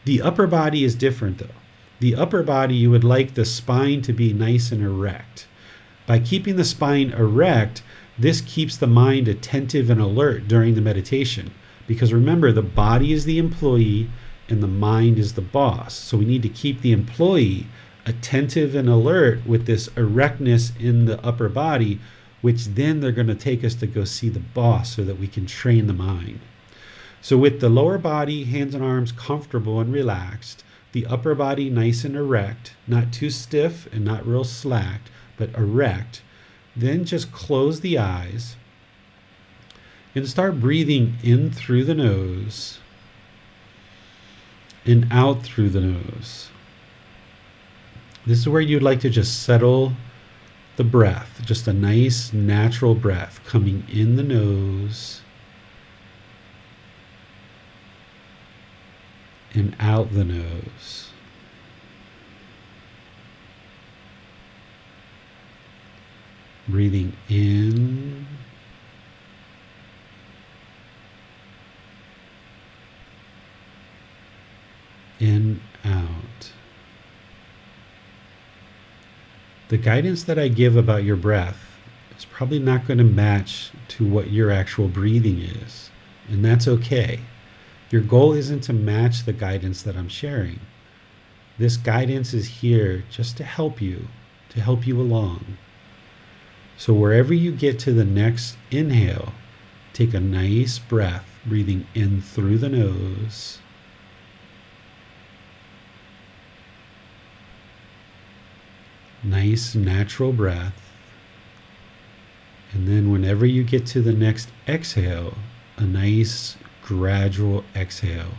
[0.05, 1.60] The upper body is different though.
[2.01, 5.47] The upper body, you would like the spine to be nice and erect.
[6.07, 7.83] By keeping the spine erect,
[8.19, 11.51] this keeps the mind attentive and alert during the meditation.
[11.87, 14.09] Because remember, the body is the employee
[14.49, 15.95] and the mind is the boss.
[15.95, 17.67] So we need to keep the employee
[18.07, 22.01] attentive and alert with this erectness in the upper body,
[22.41, 25.29] which then they're going to take us to go see the boss so that we
[25.29, 26.41] can train the mind.
[27.21, 32.05] So, with the lower body, hands and arms comfortable and relaxed, the upper body nice
[32.05, 36.23] and erect, not too stiff and not real slacked, but erect,
[36.77, 38.57] then just close the eyes
[40.15, 42.79] and start breathing in through the nose
[44.85, 46.49] and out through the nose.
[48.27, 49.93] This is where you'd like to just settle
[50.77, 55.23] the breath, just a nice natural breath coming in the nose
[59.55, 61.11] and out the nose.
[66.69, 68.27] Breathing in
[75.19, 76.53] In, out.
[79.69, 81.59] the guidance that I give about your breath
[82.19, 85.91] is probably not going to match to what your actual breathing is.
[86.29, 87.21] And that's okay.
[87.91, 90.61] Your goal isn't to match the guidance that I'm sharing.
[91.59, 94.09] This guidance is here just to help you,
[94.51, 95.59] to help you along.
[96.77, 99.33] So, wherever you get to the next inhale,
[99.93, 103.59] take a nice breath, breathing in through the nose
[109.23, 110.91] nice natural breath.
[112.73, 115.35] And then, whenever you get to the next exhale,
[115.77, 116.57] a nice
[116.91, 118.35] gradual exhale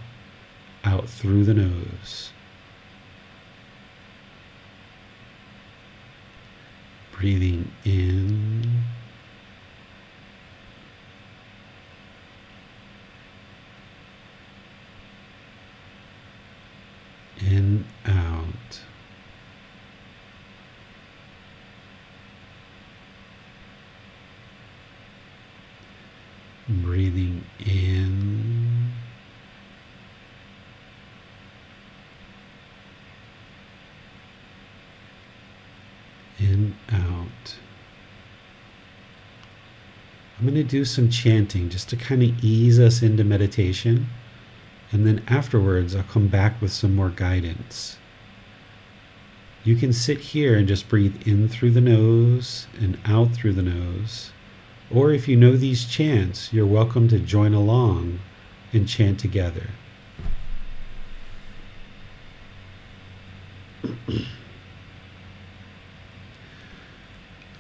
[0.84, 2.34] out through the nose.
[7.14, 8.84] Breathing in.
[17.40, 18.82] In, out.
[26.80, 28.92] breathing in
[36.40, 37.56] in out.
[40.38, 44.08] I'm going to do some chanting just to kind of ease us into meditation.
[44.92, 47.98] And then afterwards, I'll come back with some more guidance.
[49.64, 53.64] You can sit here and just breathe in through the nose and out through the
[53.64, 54.32] nose.
[54.92, 58.20] Or if you know these chants, you're welcome to join along
[58.74, 59.68] and chant together.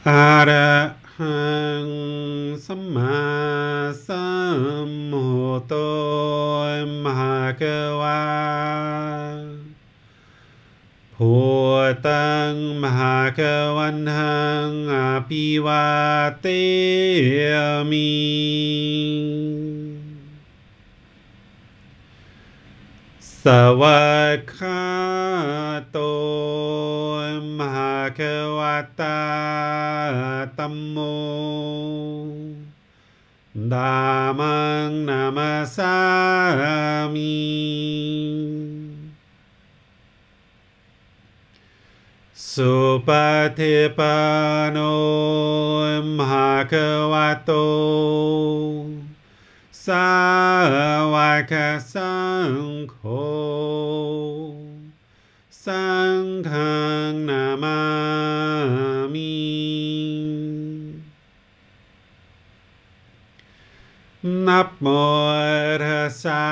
[0.05, 0.80] Arahang
[16.31, 18.07] Patami.
[23.19, 23.81] Savakato
[27.57, 29.09] Mahakavata
[30.55, 31.17] Tammo
[33.55, 35.81] Damang Namasami.
[42.55, 42.73] สุ
[43.07, 43.09] ป
[43.57, 44.17] ฏิปั
[44.63, 44.77] นโน
[46.17, 46.73] มหาค
[47.11, 47.51] วาโต
[49.85, 50.11] สา
[51.13, 51.15] ว
[51.51, 51.53] ก
[51.93, 52.17] สั
[52.49, 52.51] ง
[52.89, 52.97] โฆ
[55.65, 56.51] สังฆ
[57.27, 57.81] นามา
[59.13, 59.33] มิ
[64.47, 64.87] นับโม
[65.81, 65.83] ร
[66.23, 66.45] สา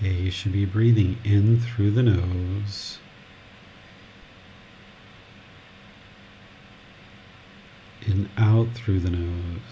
[0.02, 3.00] Okay, you should be breathing in through the nose.
[8.08, 9.63] And out through the nose.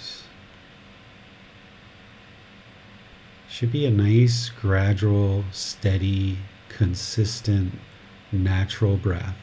[3.62, 6.38] Should be a nice, gradual, steady,
[6.68, 7.78] consistent,
[8.32, 9.36] natural breath.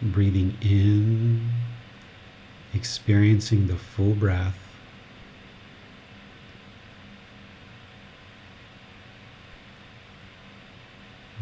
[0.00, 1.50] Breathing in,
[2.72, 4.56] experiencing the full breath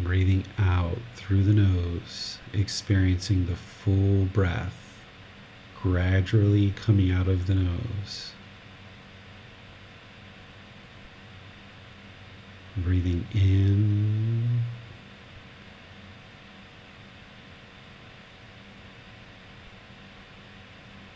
[0.00, 5.02] breathing out through the nose, experiencing the full breath
[5.82, 8.32] gradually coming out of the nose.
[12.76, 14.60] Breathing in.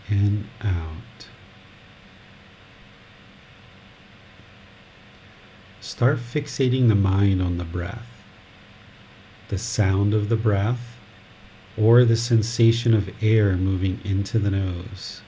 [0.08, 1.28] And out.
[5.80, 8.06] Start fixating the mind on the breath
[9.50, 10.96] the sound of the breath,
[11.76, 15.22] or the sensation of air moving into the nose.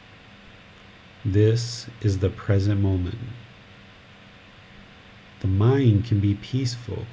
[1.25, 3.19] This is the present moment.
[5.43, 7.05] The mind can be peaceful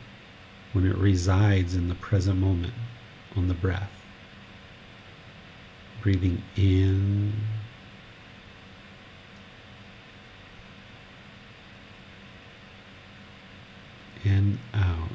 [0.72, 2.76] when it resides in the present moment
[3.36, 3.92] on the breath.
[6.04, 7.34] Breathing in
[14.24, 15.10] and out.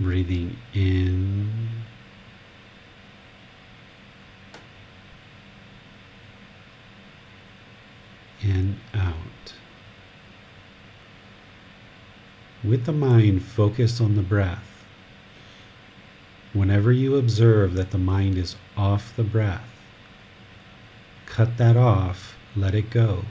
[0.00, 1.67] breathing in
[8.42, 9.14] and out.
[12.64, 14.84] With the mind focused on the breath,
[16.52, 19.68] whenever you observe that the mind is off the breath,
[21.26, 23.24] cut that off, let it go,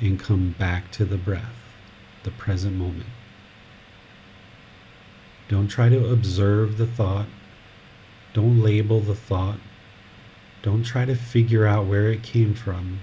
[0.00, 1.56] and come back to the breath,
[2.24, 3.06] the present moment.
[5.48, 7.26] Don't try to observe the thought.
[8.32, 9.58] Don't label the thought.
[10.62, 13.00] Don't try to figure out where it came from.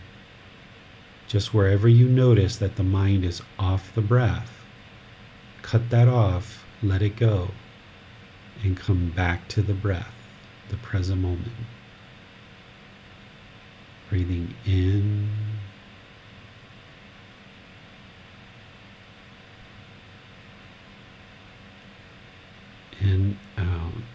[1.33, 4.51] Just wherever you notice that the mind is off the breath,
[5.63, 7.47] cut that off, let it go,
[8.63, 10.13] and come back to the breath,
[10.69, 11.47] the present moment.
[14.11, 15.31] Breathing in
[23.01, 24.12] and out.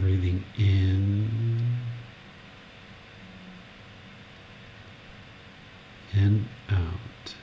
[0.00, 1.76] Breathing in
[6.12, 7.34] and out.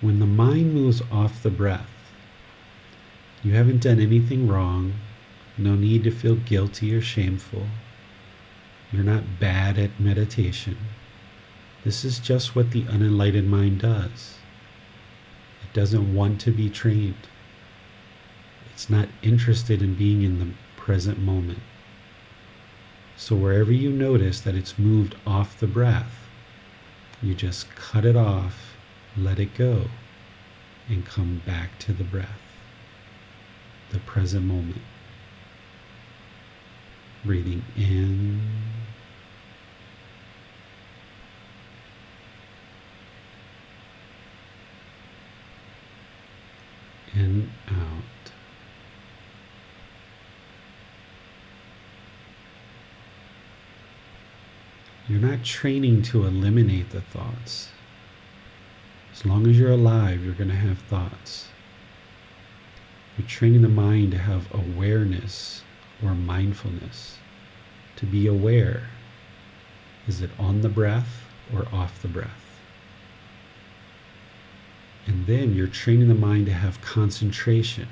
[0.00, 1.90] When the mind moves off the breath,
[3.42, 4.94] you haven't done anything wrong,
[5.58, 7.66] no need to feel guilty or shameful.
[8.90, 10.78] You're not bad at meditation.
[11.84, 14.38] This is just what the unenlightened mind does.
[15.62, 17.28] It doesn't want to be trained.
[18.74, 21.60] It's not interested in being in the present moment.
[23.16, 26.26] So wherever you notice that it's moved off the breath,
[27.22, 28.76] you just cut it off,
[29.16, 29.84] let it go,
[30.88, 32.40] and come back to the breath,
[33.90, 34.82] the present moment.
[37.24, 38.42] Breathing in
[47.14, 48.33] and out.
[55.06, 57.68] You're not training to eliminate the thoughts.
[59.12, 61.48] As long as you're alive, you're going to have thoughts.
[63.18, 65.62] You're training the mind to have awareness
[66.02, 67.18] or mindfulness,
[67.96, 68.88] to be aware.
[70.08, 71.24] Is it on the breath
[71.54, 72.60] or off the breath?
[75.06, 77.88] And then you're training the mind to have concentration,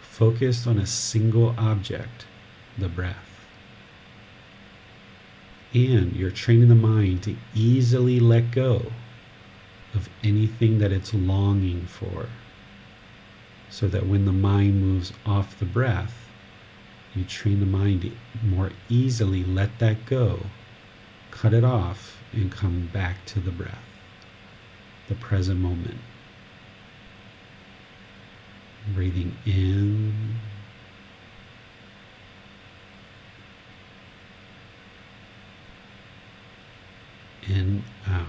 [0.00, 2.26] focused on a single object,
[2.78, 3.21] the breath.
[5.74, 8.92] And you're training the mind to easily let go
[9.94, 12.26] of anything that it's longing for.
[13.70, 16.28] So that when the mind moves off the breath,
[17.14, 18.12] you train the mind to
[18.44, 20.40] more easily let that go,
[21.30, 23.84] cut it off, and come back to the breath,
[25.08, 25.98] the present moment.
[28.94, 30.38] Breathing in.
[37.48, 38.26] And out.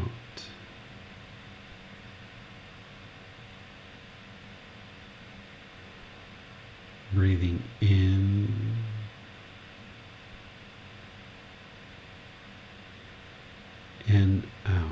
[7.13, 8.75] Breathing in.
[14.07, 14.83] And out.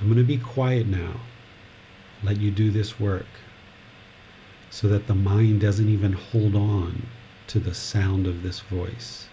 [0.00, 1.20] I'm going to be quiet now.
[2.22, 3.26] Let you do this work
[4.70, 7.06] so that the mind doesn't even hold on
[7.48, 9.28] to the sound of this voice.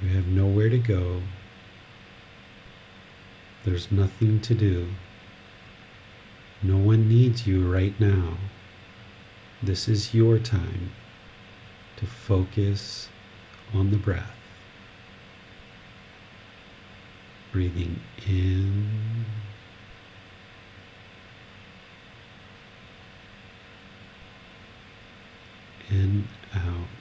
[0.00, 1.22] You have nowhere to go.
[3.64, 4.88] There's nothing to do.
[6.62, 8.38] No one needs you right now.
[9.62, 10.92] This is your time
[11.96, 13.08] to focus
[13.74, 14.38] on the breath.
[17.52, 18.86] breathing in
[25.90, 26.97] and out.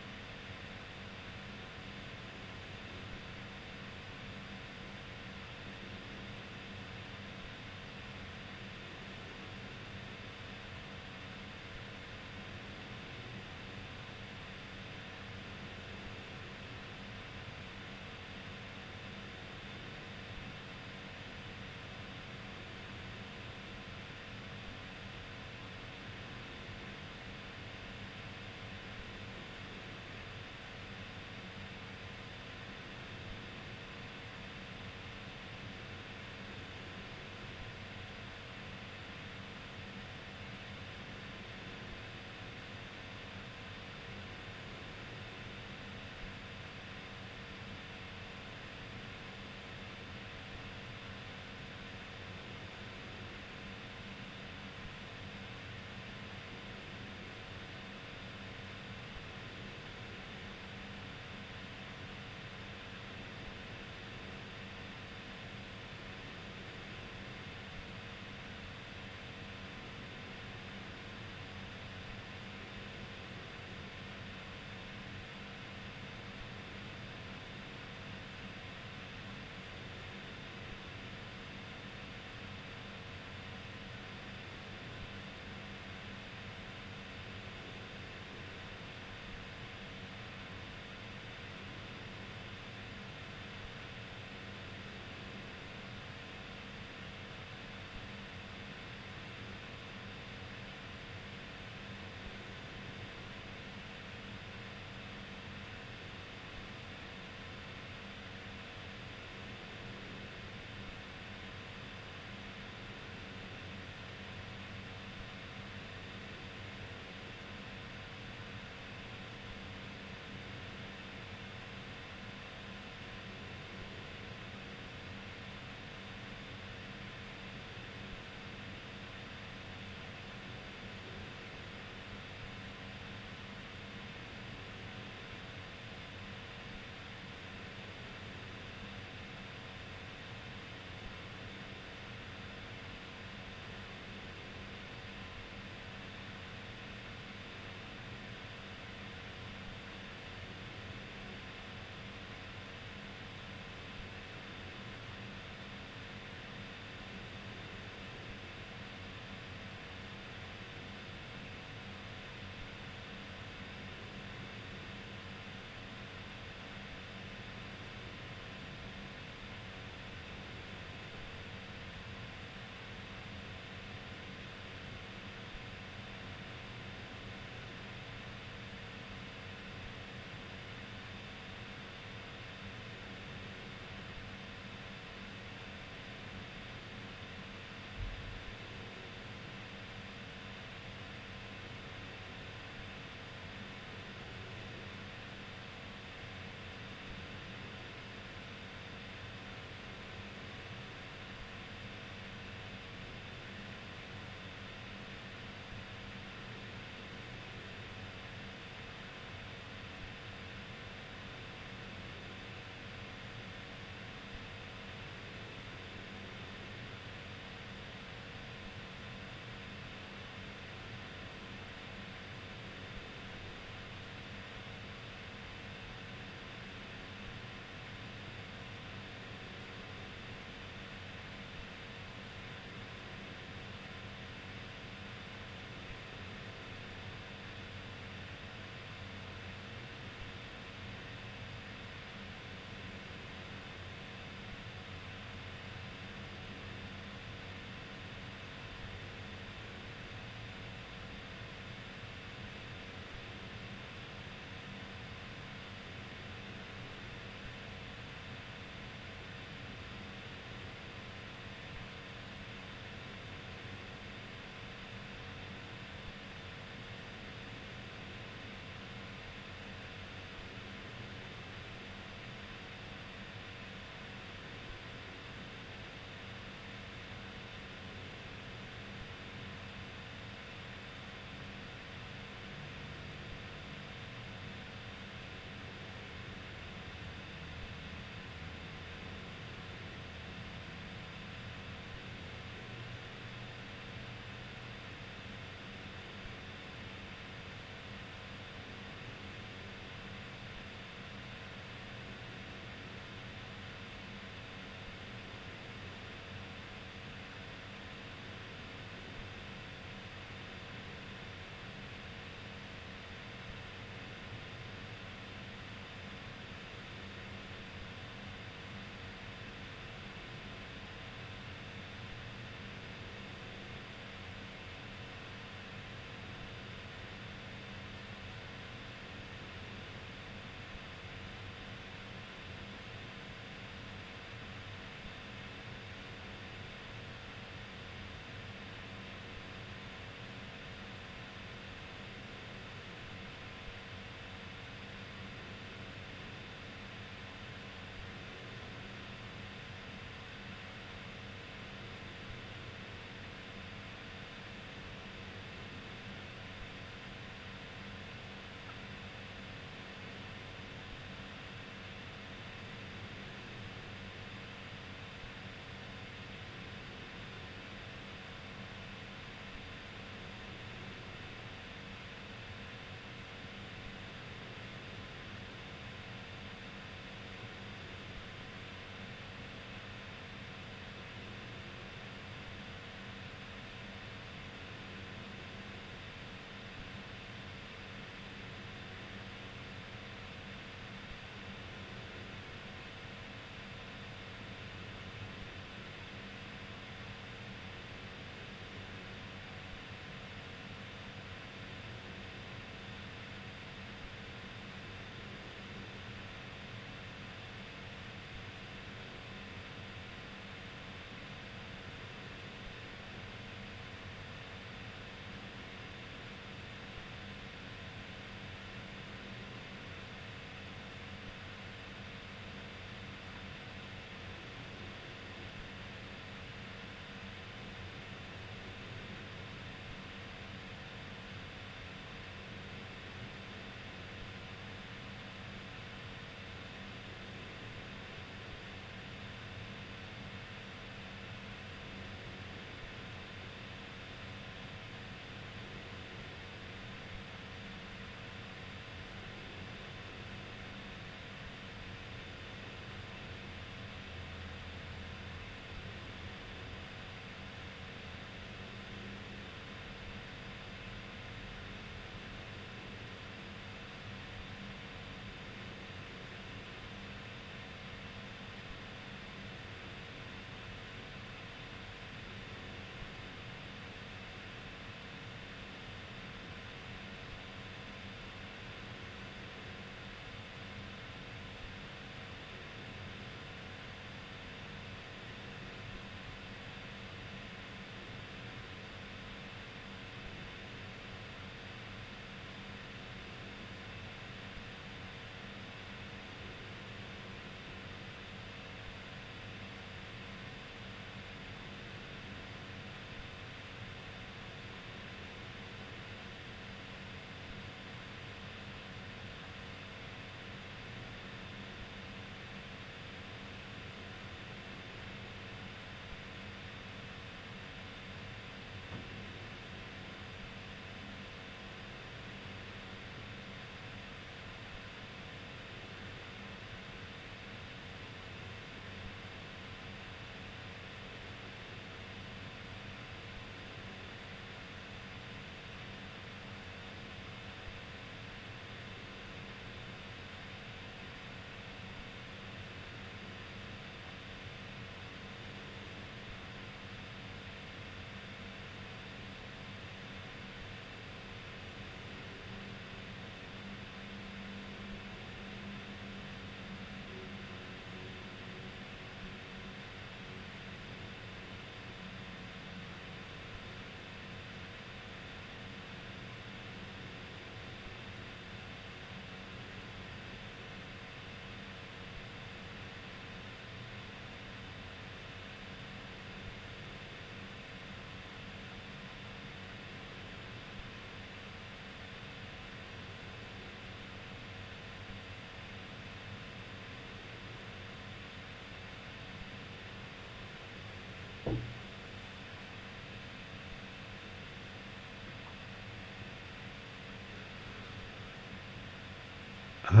[599.94, 600.00] อ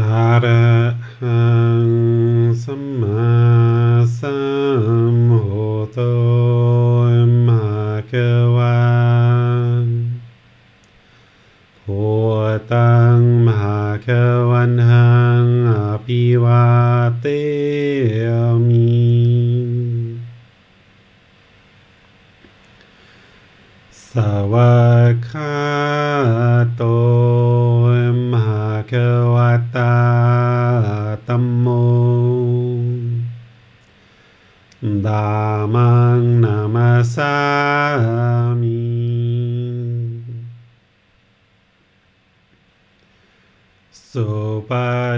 [3.32, 3.33] ะ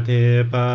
[0.07, 0.13] เท
[0.53, 0.69] ปา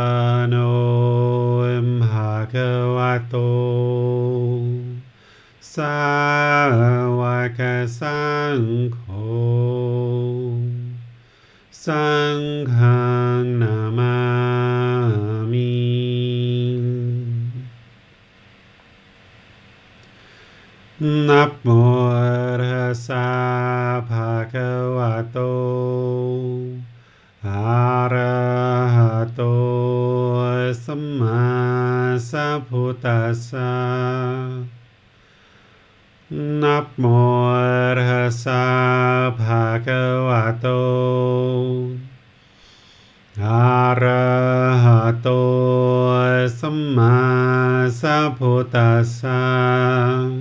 [48.72, 50.32] tassa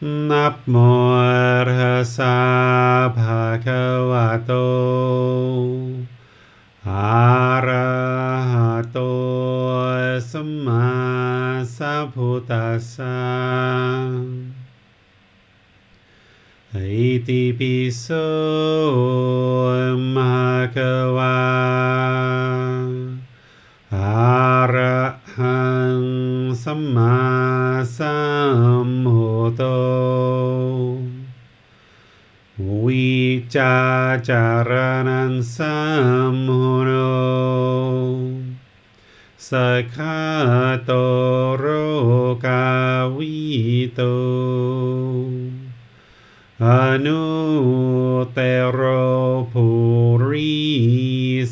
[0.00, 2.34] Nap arhasa
[3.16, 4.60] bhagavato.
[6.84, 7.80] Arahato
[10.20, 11.64] samma
[16.74, 18.43] iti piso
[26.96, 27.18] มา
[27.98, 28.18] สั
[28.86, 29.62] มพุทโธ
[32.84, 33.14] วิ
[33.56, 33.76] จา
[34.28, 34.72] จาร
[35.08, 35.78] นังสั
[36.32, 36.34] ม
[36.82, 36.90] โน
[39.50, 40.20] สกขา
[40.84, 40.90] โต
[41.56, 41.64] โร
[42.46, 42.66] กา
[43.16, 43.38] วิ
[43.94, 44.00] โต
[46.64, 46.66] อ
[47.06, 47.24] นุ
[48.32, 48.38] เต
[48.70, 48.80] โร
[49.52, 49.66] ภู
[50.28, 50.54] ริ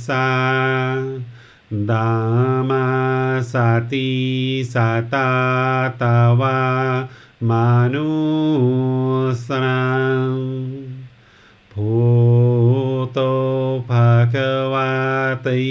[0.06, 0.32] สา
[1.90, 2.12] ดา
[2.70, 2.71] ม
[3.51, 3.53] ส
[3.91, 4.09] ติ
[4.73, 5.31] สาตา
[6.01, 6.59] ตาวา
[7.49, 8.09] มานุ
[9.45, 9.95] สรั
[10.29, 10.33] ง
[11.71, 11.89] ภู
[13.13, 13.19] โต
[13.89, 14.91] ภะคะวะ
[15.45, 15.65] ติ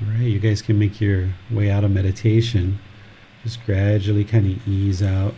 [0.00, 2.80] All right, you guys can make your way out of meditation.
[3.44, 5.34] Just gradually kind of ease out.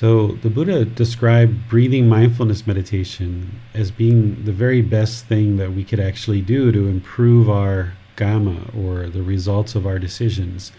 [0.00, 5.82] So, the Buddha described breathing mindfulness meditation as being the very best thing that we
[5.82, 10.70] could actually do to improve our karma or the results of our decisions.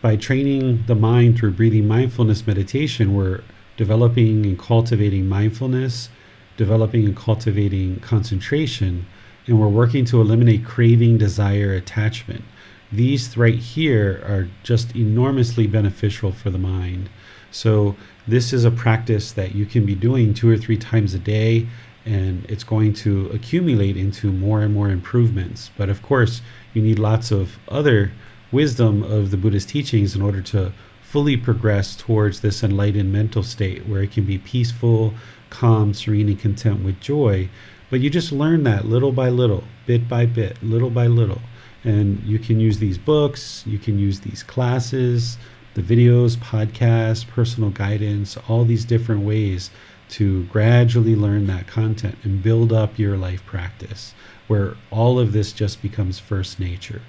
[0.00, 3.40] By training the mind through breathing mindfulness meditation, we're
[3.76, 6.08] developing and cultivating mindfulness,
[6.56, 9.04] developing and cultivating concentration,
[9.48, 12.44] and we're working to eliminate craving, desire, attachment.
[12.92, 17.10] These right here are just enormously beneficial for the mind.
[17.50, 17.96] So,
[18.26, 21.66] this is a practice that you can be doing two or three times a day,
[22.04, 25.70] and it's going to accumulate into more and more improvements.
[25.76, 26.42] But of course,
[26.74, 28.12] you need lots of other
[28.52, 33.86] wisdom of the Buddhist teachings in order to fully progress towards this enlightened mental state
[33.86, 35.12] where it can be peaceful,
[35.50, 37.48] calm, serene, and content with joy.
[37.90, 41.40] But you just learn that little by little, bit by bit, little by little.
[41.82, 45.38] And you can use these books, you can use these classes,
[45.74, 49.70] the videos, podcasts, personal guidance, all these different ways
[50.10, 54.12] to gradually learn that content and build up your life practice
[54.48, 57.00] where all of this just becomes first nature.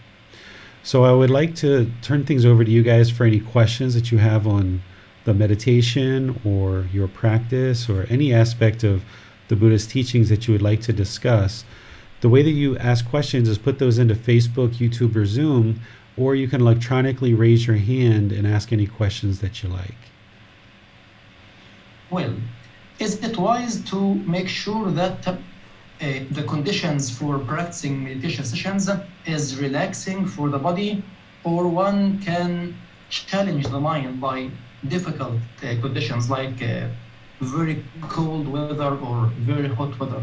[0.83, 4.11] So I would like to turn things over to you guys for any questions that
[4.11, 4.83] you have on
[5.25, 9.03] the meditation or your practice or any aspect of
[9.47, 11.65] the Buddhist teachings that you would like to discuss.
[12.21, 15.81] The way that you ask questions is put those into Facebook, YouTube, or Zoom,
[16.21, 20.01] or you can electronically raise your hand and ask any questions that you like.
[22.11, 22.33] Well,
[22.99, 23.99] is it wise to
[24.37, 25.35] make sure that uh,
[26.37, 28.89] the conditions for practicing meditation sessions
[29.25, 31.03] is relaxing for the body,
[31.43, 32.75] or one can
[33.09, 34.49] challenge the mind by
[34.87, 36.87] difficult uh, conditions like uh,
[37.39, 37.83] very
[38.15, 39.17] cold weather or
[39.51, 40.21] very hot weather?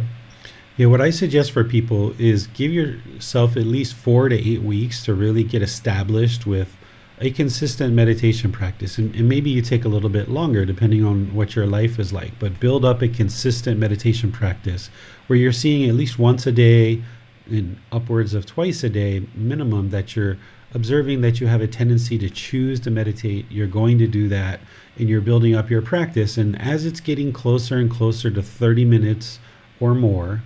[0.79, 5.05] Yeah, what I suggest for people is give yourself at least four to eight weeks
[5.07, 6.77] to really get established with
[7.19, 8.97] a consistent meditation practice.
[8.97, 12.13] And, and, maybe you take a little bit longer depending on what your life is
[12.13, 14.89] like, but build up a consistent meditation practice
[15.27, 17.03] where you're seeing at least once a day
[17.51, 20.39] and upwards of twice a day minimum that you're
[20.75, 23.51] observing that you have a tendency to choose to meditate.
[23.51, 24.61] You're going to do that
[24.97, 26.39] and you're building up your practice.
[26.39, 29.41] And as it's getting closer and closer to 30 minutes
[29.81, 30.41] or more,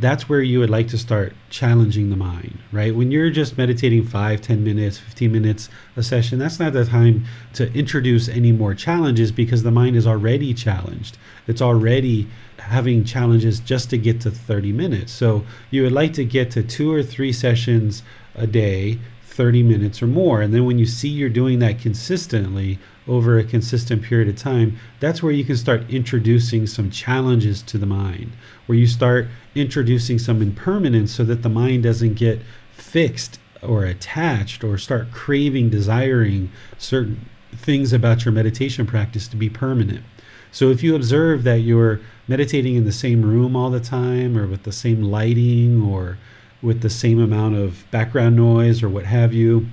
[0.00, 2.94] that's where you would like to start challenging the mind, right?
[2.94, 7.24] When you're just meditating five, 10 minutes, 15 minutes a session, that's not the time
[7.54, 11.16] to introduce any more challenges because the mind is already challenged.
[11.46, 12.28] It's already
[12.58, 15.12] having challenges just to get to 30 minutes.
[15.12, 18.02] So you would like to get to two or three sessions
[18.34, 20.42] a day, 30 minutes or more.
[20.42, 24.78] And then when you see you're doing that consistently over a consistent period of time,
[25.00, 28.32] that's where you can start introducing some challenges to the mind,
[28.66, 32.40] where you start introducing some impermanence so that the mind doesn't get
[32.72, 39.48] fixed or attached or start craving, desiring certain things about your meditation practice to be
[39.48, 40.04] permanent.
[40.50, 44.46] So if you observe that you're meditating in the same room all the time or
[44.46, 46.18] with the same lighting or
[46.62, 49.66] with the same amount of background noise or what have you,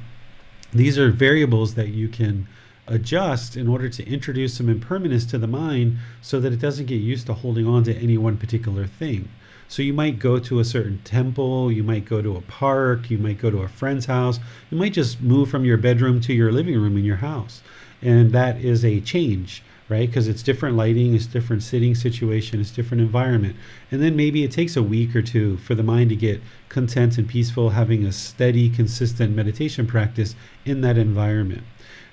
[0.74, 2.48] these are variables that you can
[2.92, 6.96] adjust in order to introduce some impermanence to the mind so that it doesn't get
[6.96, 9.30] used to holding on to any one particular thing.
[9.68, 13.18] So you might go to a certain temple, you might go to a park, you
[13.18, 14.38] might go to a friend's house,
[14.70, 17.62] you might just move from your bedroom to your living room in your house.
[18.02, 20.10] And that is a change, right?
[20.10, 23.56] Because it's different lighting, it's different sitting situation, it's different environment.
[23.92, 27.18] And then maybe it takes a week or two for the mind to get content
[27.18, 30.36] and peaceful, having a steady, consistent meditation practice
[30.66, 31.64] in that environment.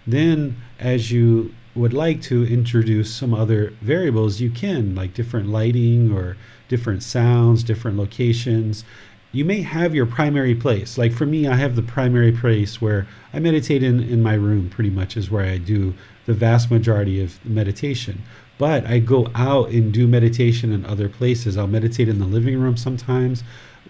[0.08, 6.10] Then, as you would like to introduce some other variables, you can, like different lighting
[6.10, 8.84] or different sounds, different locations.
[9.32, 10.96] You may have your primary place.
[10.96, 14.70] Like for me, I have the primary place where I meditate in, in my room,
[14.70, 15.92] pretty much, is where I do
[16.24, 18.22] the vast majority of meditation.
[18.56, 21.58] But I go out and do meditation in other places.
[21.58, 23.44] I'll meditate in the living room sometimes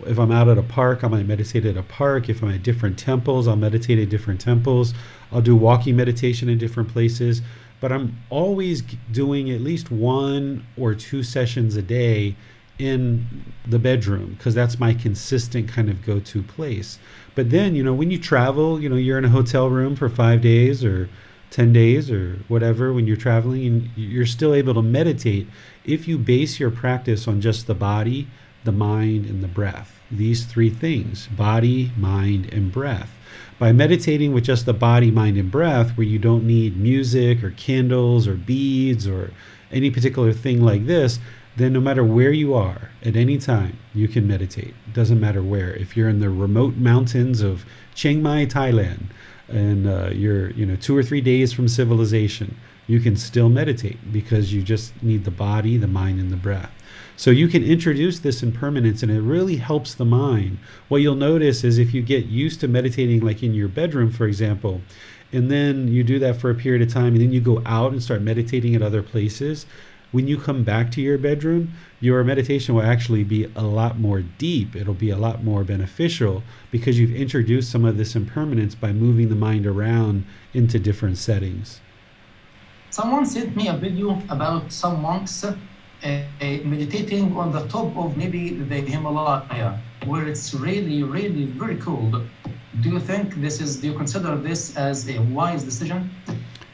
[0.07, 2.29] if I'm out at a park, I might meditate at a park.
[2.29, 4.95] If I'm at different temples, I'll meditate at different temples.
[5.33, 7.43] I'll do walking meditation in different places.
[7.81, 12.35] But I'm always doing at least one or two sessions a day
[12.79, 16.99] in the bedroom because that's my consistent kind of go to place.
[17.35, 20.09] But then, you know, when you travel, you know, you're in a hotel room for
[20.09, 21.09] five days or
[21.51, 25.47] 10 days or whatever when you're traveling, and you're still able to meditate
[25.85, 28.29] if you base your practice on just the body
[28.65, 30.01] the mind, and the breath.
[30.11, 33.11] These three things body, mind, and breath.
[33.59, 37.51] By meditating with just the body, mind, and breath, where you don't need music or
[37.51, 39.33] candles or beads or
[39.73, 41.19] any particular thing like this,
[41.57, 44.75] then no matter where you are at any time, you can meditate.
[44.87, 45.73] It doesn't matter where.
[45.75, 47.65] If you're in the remote mountains of
[47.97, 49.07] Chiang Mai, Thailand,
[49.49, 52.57] and uh, you're you know two or three days from civilization,
[52.87, 56.71] you can still meditate because you just need the body, the mind, and the breath.
[57.19, 60.59] So you can introduce this impermanence and it really helps the mind.
[60.87, 64.29] What you'll notice is if you get used to meditating, like in your bedroom, for
[64.29, 64.83] example,
[65.33, 67.91] and then you do that for a period of time and then you go out
[67.91, 69.67] and start meditating at other places,
[70.13, 74.23] when you come back to your bedroom, your meditation will actually be a lot more
[74.23, 74.77] deep.
[74.77, 79.29] It'll be a lot more beneficial because you've introduced some of this impermanence by moving
[79.29, 81.81] the mind around into different settings.
[82.91, 85.45] Someone sent me a video about some monks
[86.03, 92.25] meditating on the top of maybe the Himalaya, where it's really, really very cold.
[92.81, 96.11] Do you think this is, do you consider this as a wise decision?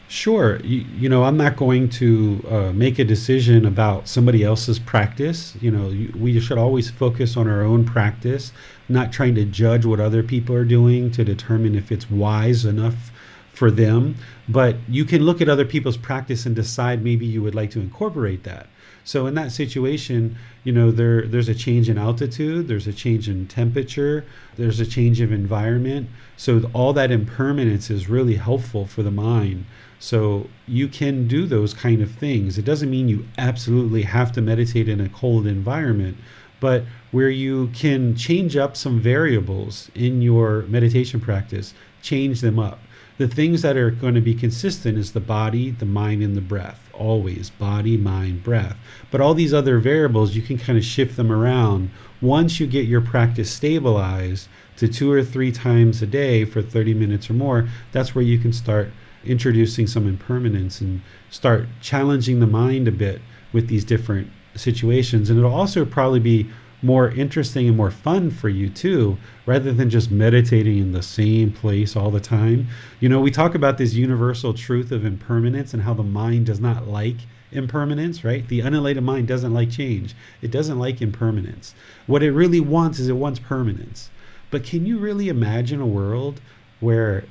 [0.09, 0.61] Sure.
[0.61, 5.57] You, you know, I'm not going to uh, make a decision about somebody else's practice.
[5.61, 8.53] You know, you, we should always focus on our own practice,
[8.89, 13.11] not trying to judge what other people are doing to determine if it's wise enough
[13.51, 14.17] for them.
[14.49, 17.81] But you can look at other people's practice and decide maybe you would like to
[17.81, 18.69] incorporate that.
[19.05, 23.29] So in that situation, you know, there there's a change in altitude, there's a change
[23.29, 24.25] in temperature,
[24.57, 26.09] there's a change of environment.
[26.39, 29.67] So all that impermanence is really helpful for the mind.
[29.99, 32.59] So you can do those kind of things.
[32.59, 36.17] It doesn't mean you absolutely have to meditate in a cold environment,
[36.59, 42.81] but where you can change up some variables in your meditation practice, change them up
[43.17, 46.41] the things that are going to be consistent is the body, the mind, and the
[46.41, 46.89] breath.
[46.93, 48.77] Always body, mind, breath.
[49.11, 51.91] But all these other variables, you can kind of shift them around.
[52.21, 56.95] Once you get your practice stabilized to two or three times a day for 30
[56.95, 58.91] minutes or more, that's where you can start
[59.25, 61.01] introducing some impermanence and
[61.31, 65.31] start challenging the mind a bit with these different situations.
[65.31, 66.51] And it'll also probably be
[66.85, 69.17] more interesting and more fun for you too,
[69.47, 72.69] rather than just meditating in the same place all the time.
[73.01, 76.61] You know, we talk about this universal truth of impermanence and how the mind does
[76.61, 77.17] not like
[77.53, 78.47] impermanence, right?
[78.49, 80.15] The unenlightened mind doesn't like change.
[80.43, 81.75] It doesn't like impermanence.
[82.07, 84.11] What it really wants is it wants permanence.
[84.51, 86.41] But can you really imagine a world
[86.81, 87.25] where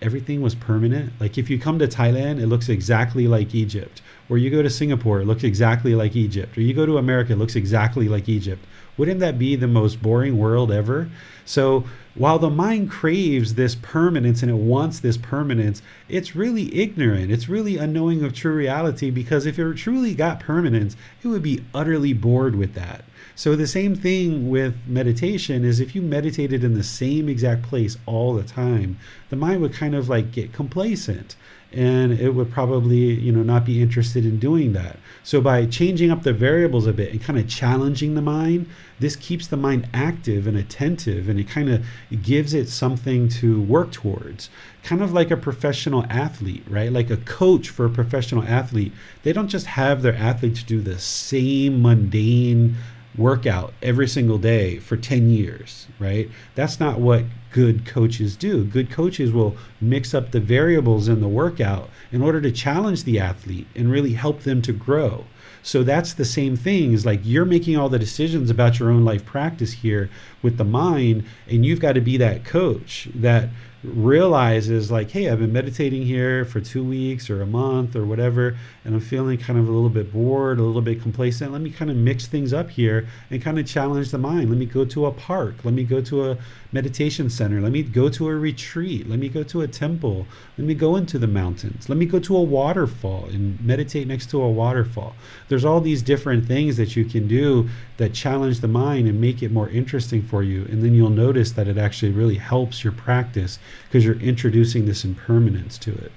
[0.00, 1.12] everything was permanent?
[1.20, 4.00] Like if you come to Thailand, it looks exactly like Egypt.
[4.30, 6.56] Or you go to Singapore, it looks exactly like Egypt.
[6.56, 8.64] Or you go to America, it looks exactly like Egypt.
[8.96, 11.08] Wouldn't that be the most boring world ever?
[11.44, 11.84] So
[12.14, 17.32] while the mind craves this permanence and it wants this permanence, it's really ignorant.
[17.32, 21.64] It's really unknowing of true reality because if it truly got permanence, it would be
[21.74, 23.04] utterly bored with that.
[23.34, 27.96] So the same thing with meditation is if you meditated in the same exact place
[28.06, 28.96] all the time,
[29.28, 31.34] the mind would kind of like get complacent
[31.74, 34.98] and it would probably you know not be interested in doing that.
[35.22, 38.68] So by changing up the variables a bit and kind of challenging the mind
[39.00, 41.84] this keeps the mind active and attentive and it kind of
[42.22, 44.50] gives it something to work towards.
[44.82, 46.92] Kind of like a professional athlete right?
[46.92, 48.92] Like a coach for a professional athlete
[49.22, 52.76] they don't just have their athletes do the same mundane
[53.16, 56.28] workout every single day for 10 years, right?
[56.54, 57.24] That's not what
[57.54, 58.64] good coaches do.
[58.64, 63.20] Good coaches will mix up the variables in the workout in order to challenge the
[63.20, 65.24] athlete and really help them to grow.
[65.62, 69.04] So that's the same thing is like you're making all the decisions about your own
[69.04, 70.10] life practice here
[70.42, 73.50] with the mind and you've got to be that coach that
[73.84, 78.56] realizes like hey i've been meditating here for two weeks or a month or whatever
[78.84, 81.52] and i'm feeling kind of a little bit bored a little bit complacent.
[81.52, 84.48] Let me kind of mix things up here and kind of challenge the mind.
[84.48, 85.64] Let me go to a park.
[85.64, 86.38] Let me go to a
[86.72, 87.60] meditation center.
[87.60, 89.08] Let me go to a retreat.
[89.08, 90.26] Let me go to a temple.
[90.58, 91.88] Let me go into the mountains.
[91.88, 95.14] Let me go to a waterfall and meditate next to a waterfall.
[95.48, 99.42] There's all these different things that you can do that challenge the mind and make
[99.42, 100.64] it more interesting for you.
[100.70, 105.04] And then you'll notice that it actually really helps your practice because you're introducing this
[105.04, 106.12] impermanence to it.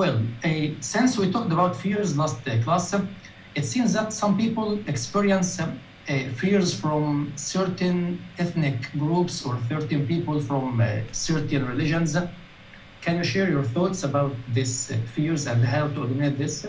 [0.00, 0.22] Well,
[0.80, 3.04] since we talked about fears last uh, class, uh,
[3.54, 5.68] it seems that some people experience uh,
[6.36, 10.82] fears from certain ethnic groups or certain people from
[11.12, 12.16] certain religions.
[13.02, 16.66] Can you share your thoughts about these fears and how to eliminate this?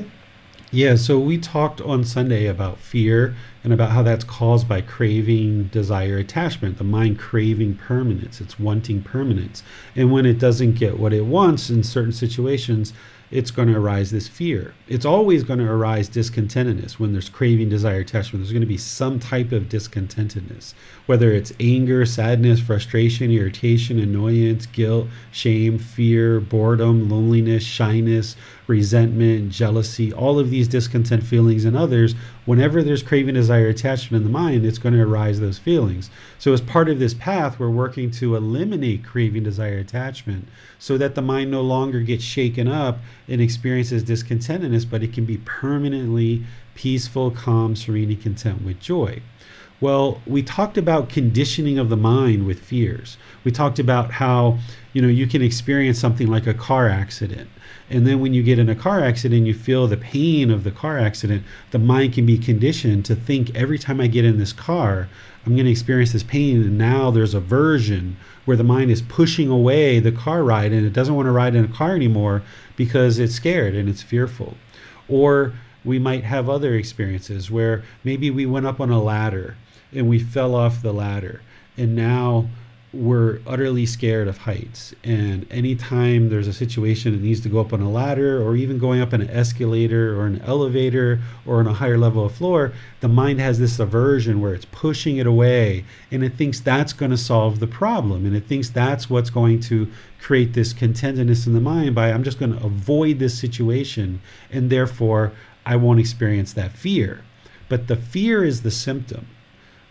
[0.74, 5.66] Yeah, so we talked on Sunday about fear and about how that's caused by craving,
[5.66, 8.40] desire, attachment, the mind craving permanence.
[8.40, 9.64] It's wanting permanence.
[9.98, 12.94] And when it doesn't get what it wants in certain situations,
[13.32, 14.74] it's going to arise this fear.
[14.88, 18.44] It's always going to arise discontentedness when there's craving, desire, attachment.
[18.44, 20.74] There's going to be some type of discontentedness,
[21.06, 28.36] whether it's anger, sadness, frustration, irritation, annoyance, guilt, shame, fear, boredom, loneliness, shyness,
[28.72, 32.16] resentment, jealousy, all of these discontent feelings in others.
[32.46, 36.10] Whenever there's craving, desire, attachment in the mind, it's going to arise those feelings.
[36.40, 40.48] So, as part of this path, we're working to eliminate craving, desire, attachment
[40.80, 45.26] so that the mind no longer gets shaken up and experiences discontentedness, but it can
[45.26, 46.44] be permanently
[46.74, 49.22] peaceful, calm, serene, and content with joy.
[49.82, 53.18] Well, we talked about conditioning of the mind with fears.
[53.44, 54.60] We talked about how,
[54.94, 57.50] you know, you can experience something like a car accident.
[57.92, 60.72] And then when you get in a car accident, you feel the pain of the
[60.72, 61.44] car accident.
[61.72, 65.10] The mind can be conditioned to think every time I get in this car,
[65.46, 66.62] I'm going to experience this pain.
[66.62, 68.16] And now there's aversion
[68.46, 71.54] where the mind is pushing away the car ride and it doesn't want to ride
[71.54, 72.44] in a car anymore
[72.78, 74.56] because it's scared and it's fearful.
[75.10, 75.54] Or
[75.84, 79.58] we might have other experiences where maybe we went up on a ladder
[79.92, 81.42] and we fell off the ladder
[81.78, 82.48] and now
[82.94, 84.94] we're utterly scared of heights.
[85.04, 88.80] And anytime there's a situation that needs to go up on a ladder or even
[88.80, 93.08] going up an escalator or an elevator or on a higher level of floor, the
[93.08, 97.18] mind has this aversion where it's pushing it away and it thinks that's going to
[97.18, 98.26] solve the problem.
[98.26, 99.90] And it thinks that's what's going to
[100.20, 104.70] create this contentedness in the mind by I'm just going to avoid this situation and
[104.70, 105.32] therefore
[105.66, 107.24] I won't experience that fear.
[107.70, 109.28] But the fear is the symptom.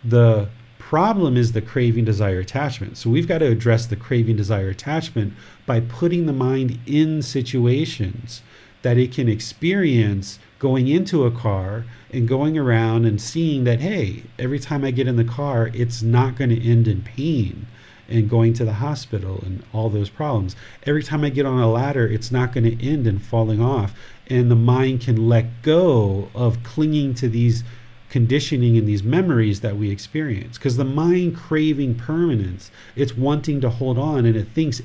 [0.05, 0.49] The
[0.91, 2.97] problem is the craving, desire, attachment.
[2.97, 5.35] So we've got to address the craving, desire, attachment
[5.65, 8.43] by putting the mind in situations
[8.83, 14.25] that it can experience going into a car and going around and seeing that, hey,
[14.37, 17.69] every time I get in the car, it's not going to end in pain
[18.09, 20.57] and going to the hospital and all those problems.
[20.87, 23.95] Every time I get on a ladder, it's not going to end in falling off.
[24.27, 27.63] And the mind can let go of clinging to these
[28.11, 30.59] conditioning and these memories that we experience.
[30.59, 34.83] Because the mind craving permanence it's wanting to hold on and it thinks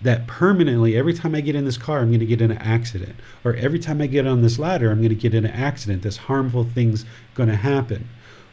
[0.00, 2.58] that permanently every time i get in this car i'm going to get in an
[2.58, 3.14] accident.
[3.44, 6.02] Or every time i get on this ladder i'm going to get in an accident.
[6.02, 7.04] This harmful thing's
[7.34, 8.08] going to happen.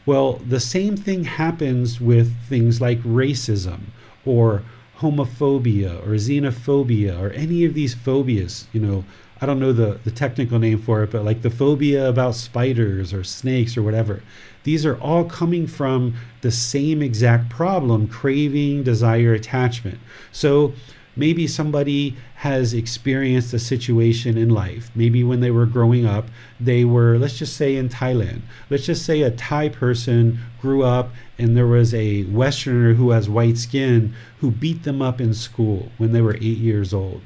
[0.05, 3.79] Well, the same thing happens with things like racism
[4.25, 4.63] or
[4.99, 8.67] homophobia or xenophobia or any of these phobias.
[8.73, 9.05] You know,
[9.41, 13.13] I don't know the, the technical name for it, but like the phobia about spiders
[13.13, 14.21] or snakes or whatever.
[14.63, 19.99] These are all coming from the same exact problem craving, desire, attachment.
[20.33, 20.73] So
[21.15, 24.91] maybe somebody has experienced a situation in life.
[24.93, 26.25] Maybe when they were growing up,
[26.59, 31.11] they were, let's just say in Thailand, let's just say a Thai person grew up
[31.37, 35.91] and there was a Westerner who has white skin who beat them up in school
[35.97, 37.21] when they were eight years old.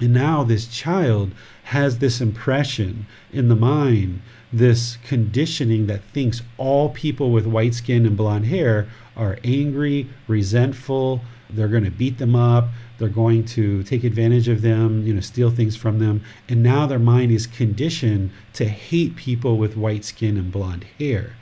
[0.00, 1.32] And now this child
[1.64, 4.20] has this impression in the mind,
[4.52, 11.22] this conditioning that thinks all people with white skin and blonde hair are angry, resentful,
[11.48, 12.68] they're going to beat them up,
[12.98, 16.22] they're going to take advantage of them, you know, steal things from them.
[16.48, 21.34] And now their mind is conditioned to hate people with white skin and blonde hair.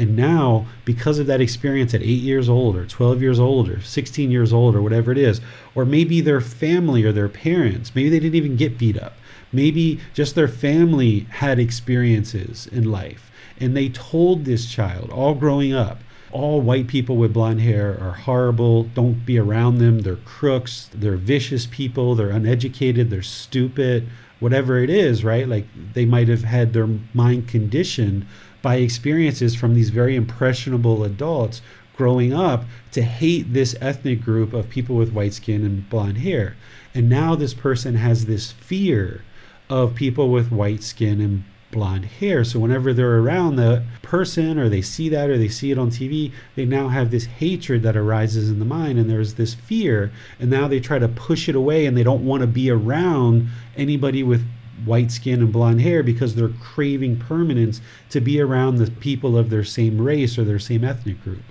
[0.00, 3.82] And now, because of that experience at eight years old, or 12 years old, or
[3.82, 5.42] 16 years old, or whatever it is,
[5.74, 9.12] or maybe their family or their parents, maybe they didn't even get beat up.
[9.52, 13.30] Maybe just their family had experiences in life.
[13.58, 15.98] And they told this child, all growing up,
[16.32, 18.84] all white people with blonde hair are horrible.
[18.84, 19.98] Don't be around them.
[19.98, 20.88] They're crooks.
[20.94, 22.14] They're vicious people.
[22.14, 23.10] They're uneducated.
[23.10, 24.08] They're stupid.
[24.38, 25.46] Whatever it is, right?
[25.46, 28.24] Like they might have had their mind conditioned
[28.62, 31.62] by experiences from these very impressionable adults
[31.96, 36.56] growing up to hate this ethnic group of people with white skin and blonde hair.
[36.94, 39.22] And now this person has this fear
[39.68, 42.42] of people with white skin and blonde hair.
[42.42, 45.90] So whenever they're around the person or they see that or they see it on
[45.90, 50.10] TV, they now have this hatred that arises in the mind and there's this fear.
[50.38, 53.48] And now they try to push it away and they don't want to be around
[53.76, 54.44] anybody with
[54.84, 57.80] white skin and blonde hair because they're craving permanence
[58.10, 61.42] to be around the people of their same race or their same ethnic group.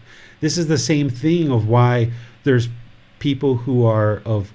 [0.41, 2.11] This is the same thing of why
[2.43, 2.69] there's
[3.19, 4.51] people who are of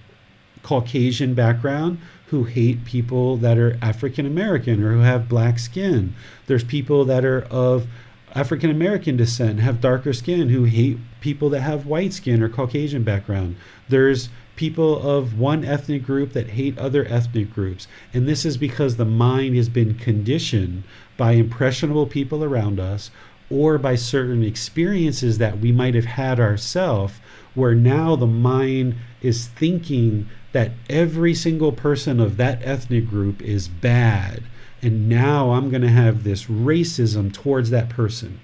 [0.62, 1.98] Caucasian background
[2.28, 6.14] who hate people that are African American or who have black skin.
[6.46, 7.86] There's people that are of
[8.34, 13.04] African American descent, have darker skin, who hate people that have white skin or Caucasian
[13.04, 13.54] background.
[13.88, 17.88] There's people of one ethnic group that hate other ethnic groups.
[18.12, 20.84] And this is because the mind has been conditioned
[21.16, 23.10] by impressionable people around us
[23.50, 27.14] or by certain experiences that we might have had ourselves,
[27.54, 33.68] where now the mind is thinking that every single person of that ethnic group is
[33.68, 34.42] bad.
[34.80, 38.40] And now I'm going to have this racism towards that person.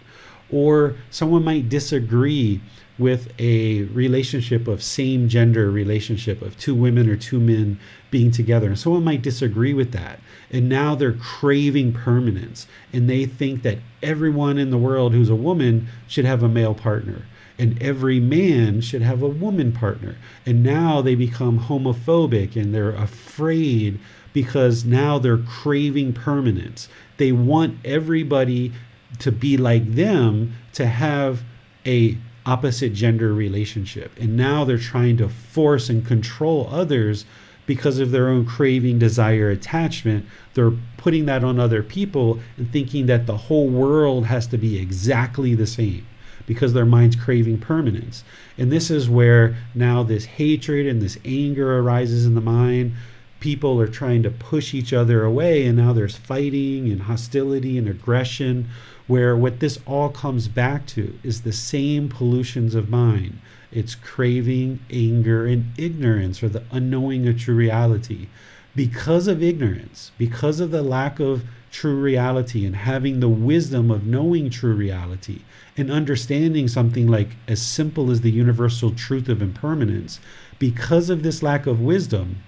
[0.51, 2.61] Or someone might disagree
[3.01, 8.69] with a relationship of same gender relationship of two women or two men being together.
[8.69, 10.21] And someone might disagree with that.
[10.51, 12.67] And now they're craving permanence.
[12.93, 16.75] And they think that everyone in the world who's a woman should have a male
[16.75, 17.25] partner
[17.59, 20.17] and every man should have a woman partner.
[20.47, 23.99] And now they become homophobic and they're afraid
[24.33, 26.89] because now they're craving permanence.
[27.19, 28.73] They want everybody
[29.19, 31.43] to be like them to have
[31.87, 32.17] a
[32.47, 34.13] opposite gender relationship.
[34.19, 37.25] And now they're trying to force and control others
[37.67, 40.27] because of their own craving, desire, attachment.
[40.55, 44.79] They're putting that on other people and thinking that the whole world has to be
[44.79, 46.07] exactly the same
[46.47, 48.25] because their mind's craving permanence.
[48.59, 52.95] And this is where now this hatred and this anger arises in the mind.
[53.39, 57.89] People are trying to push each other away, and now there's fighting and hostility and
[57.89, 58.69] aggression.
[59.11, 63.41] Where what this all comes back to is the same pollutions of mind
[63.73, 68.29] it's craving, anger, and ignorance, or the unknowing of true reality.
[68.77, 71.43] Because of ignorance, because of the lack of
[71.73, 75.41] true reality and having the wisdom of knowing true reality
[75.77, 80.21] and understanding something like as simple as the universal truth of impermanence,
[80.61, 82.45] because of this lack of wisdom,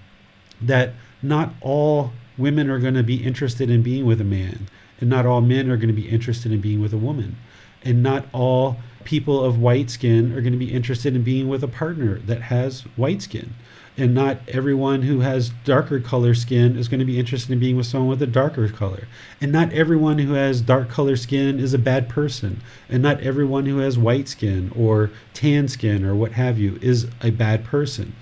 [0.61, 4.69] that not all women are going to be interested in being with a man,
[5.03, 7.35] and not all men are going to be interested in being with a woman,
[7.83, 11.61] and not all people of white skin are going to be interested in being with
[11.61, 13.53] a partner that has white skin.
[13.97, 17.75] And not everyone who has darker color skin is going to be interested in being
[17.75, 19.09] with someone with a darker color.
[19.41, 22.61] And not everyone who has dark color skin is a bad person.
[22.87, 27.07] And not everyone who has white skin or tan skin or what have you is
[27.21, 28.15] a bad person.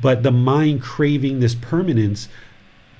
[0.00, 2.28] But the mind craving this permanence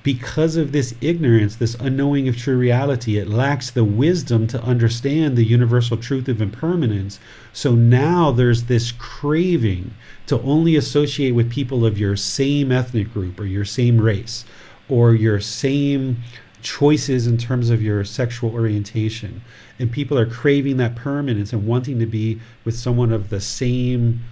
[0.05, 5.35] because of this ignorance, this unknowing of true reality, it lacks the wisdom to understand
[5.35, 7.19] the universal truth of impermanence.
[7.53, 9.95] So now there's this craving
[10.27, 14.45] to only associate with people of your same ethnic group or your same race
[14.87, 16.17] or your same
[16.61, 19.41] choices in terms of your sexual orientation.
[19.79, 24.23] And people are craving that permanence and wanting to be with someone of the same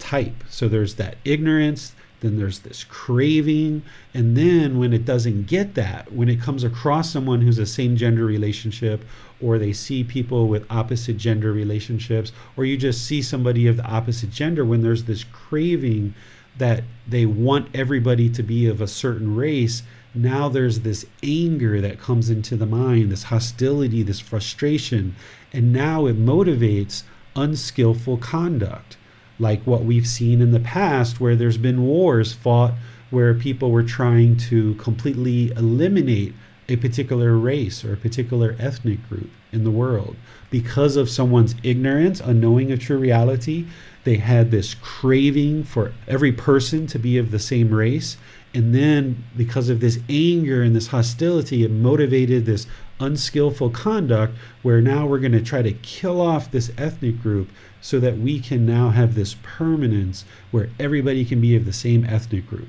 [0.00, 0.42] type.
[0.48, 3.82] So there's that ignorance, then there's this craving.
[4.14, 7.96] And then when it doesn't get that, when it comes across someone who's a same
[7.96, 9.04] gender relationship,
[9.40, 13.86] or they see people with opposite gender relationships, or you just see somebody of the
[13.86, 16.14] opposite gender, when there's this craving
[16.58, 19.82] that they want everybody to be of a certain race,
[20.14, 25.14] now there's this anger that comes into the mind, this hostility, this frustration,
[25.52, 27.04] and now it motivates
[27.36, 28.96] unskillful conduct
[29.40, 32.74] like what we've seen in the past where there's been wars fought
[33.10, 36.32] where people were trying to completely eliminate
[36.68, 40.14] a particular race or a particular ethnic group in the world
[40.50, 43.66] because of someone's ignorance, unknowing of true reality.
[44.04, 48.16] They had this craving for every person to be of the same race.
[48.52, 52.66] And then, because of this anger and this hostility, it motivated this
[52.98, 57.48] unskillful conduct where now we're going to try to kill off this ethnic group
[57.80, 62.04] so that we can now have this permanence where everybody can be of the same
[62.04, 62.68] ethnic group.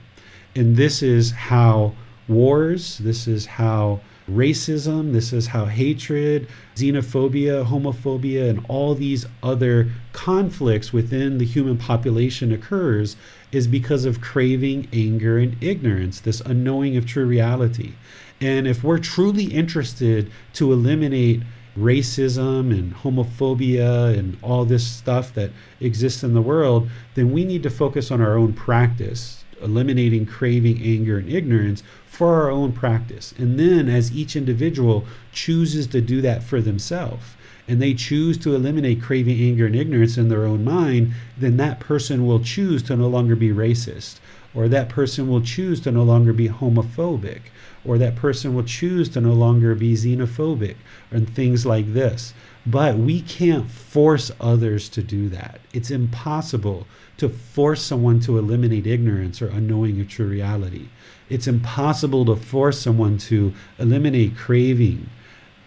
[0.56, 1.94] And this is how
[2.28, 4.02] wars, this is how
[4.36, 11.78] racism, this is how hatred, xenophobia, homophobia, and all these other conflicts within the human
[11.78, 13.16] population occurs
[13.52, 17.94] is because of craving, anger, and ignorance, this unknowing of true reality.
[18.40, 21.44] And if we're truly interested to eliminate
[21.78, 27.64] racism and homophobia and all this stuff that exists in the world, then we need
[27.64, 33.34] to focus on our own practice, eliminating craving, anger, and ignorance for our own practice.
[33.38, 37.24] And then as each individual chooses to do that for themselves,
[37.68, 41.80] and they choose to eliminate craving, anger, and ignorance in their own mind, then that
[41.80, 44.20] person will choose to no longer be racist,
[44.54, 47.42] or that person will choose to no longer be homophobic,
[47.86, 50.76] or that person will choose to no longer be xenophobic
[51.12, 52.34] and things like this.
[52.66, 55.62] But we can't force others to do that.
[55.74, 56.86] It's impossible
[57.22, 60.88] to force someone to eliminate ignorance or unknowing of true reality.
[61.30, 65.08] It's impossible to force someone to eliminate craving,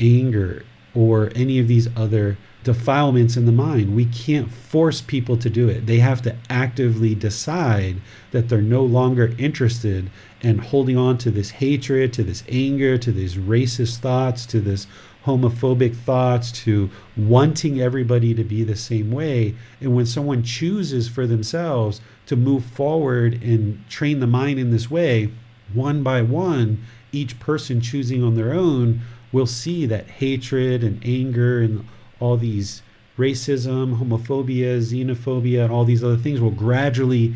[0.00, 0.64] anger,
[0.96, 3.94] or any of these other defilements in the mind.
[3.94, 5.86] We can't force people to do it.
[5.86, 8.00] They have to actively decide
[8.32, 10.10] that they're no longer interested
[10.40, 14.88] in holding on to this hatred, to this anger, to these racist thoughts, to this
[15.24, 19.54] homophobic thoughts, to wanting everybody to be the same way.
[19.80, 24.90] And when someone chooses for themselves to move forward and train the mind in this
[24.90, 25.32] way,
[25.72, 29.00] one by one, each person choosing on their own
[29.32, 31.86] will see that hatred and anger and
[32.20, 32.82] all these
[33.18, 37.34] racism, homophobia, xenophobia, and all these other things will gradually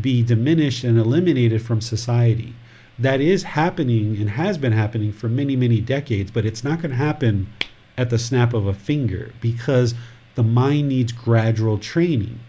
[0.00, 2.54] be diminished and eliminated from society.
[2.98, 6.90] That is happening and has been happening for many, many decades, but it's not going
[6.90, 7.48] to happen
[7.96, 9.94] at the snap of a finger because
[10.34, 12.40] the mind needs gradual training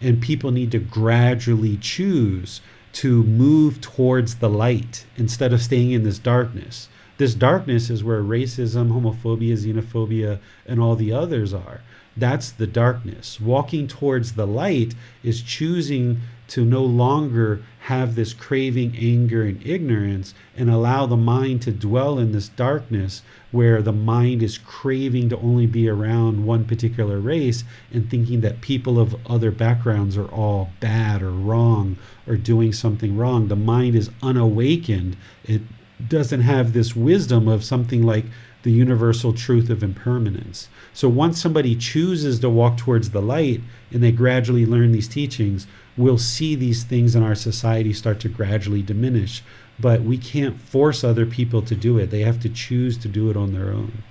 [0.00, 2.60] and people need to gradually choose
[2.92, 6.88] to move towards the light instead of staying in this darkness.
[7.18, 11.80] This darkness is where racism, homophobia, xenophobia, and all the others are.
[12.16, 13.40] That's the darkness.
[13.40, 16.20] Walking towards the light is choosing
[16.52, 22.18] to no longer have this craving, anger, and ignorance and allow the mind to dwell
[22.18, 23.22] in this darkness
[23.52, 28.60] where the mind is craving to only be around one particular race and thinking that
[28.60, 31.96] people of other backgrounds are all bad or wrong
[32.26, 33.48] or doing something wrong.
[33.48, 35.16] The mind is unawakened.
[35.44, 35.62] It
[36.06, 38.26] doesn't have this wisdom of something like
[38.62, 40.68] the universal truth of impermanence.
[40.92, 43.60] So once somebody chooses to walk towards the light
[43.90, 45.66] and they gradually learn these teachings,
[45.96, 49.42] we'll see these things in our society start to gradually diminish.
[49.80, 52.10] But we can't force other people to do it.
[52.10, 54.02] They have to choose to do it on their own.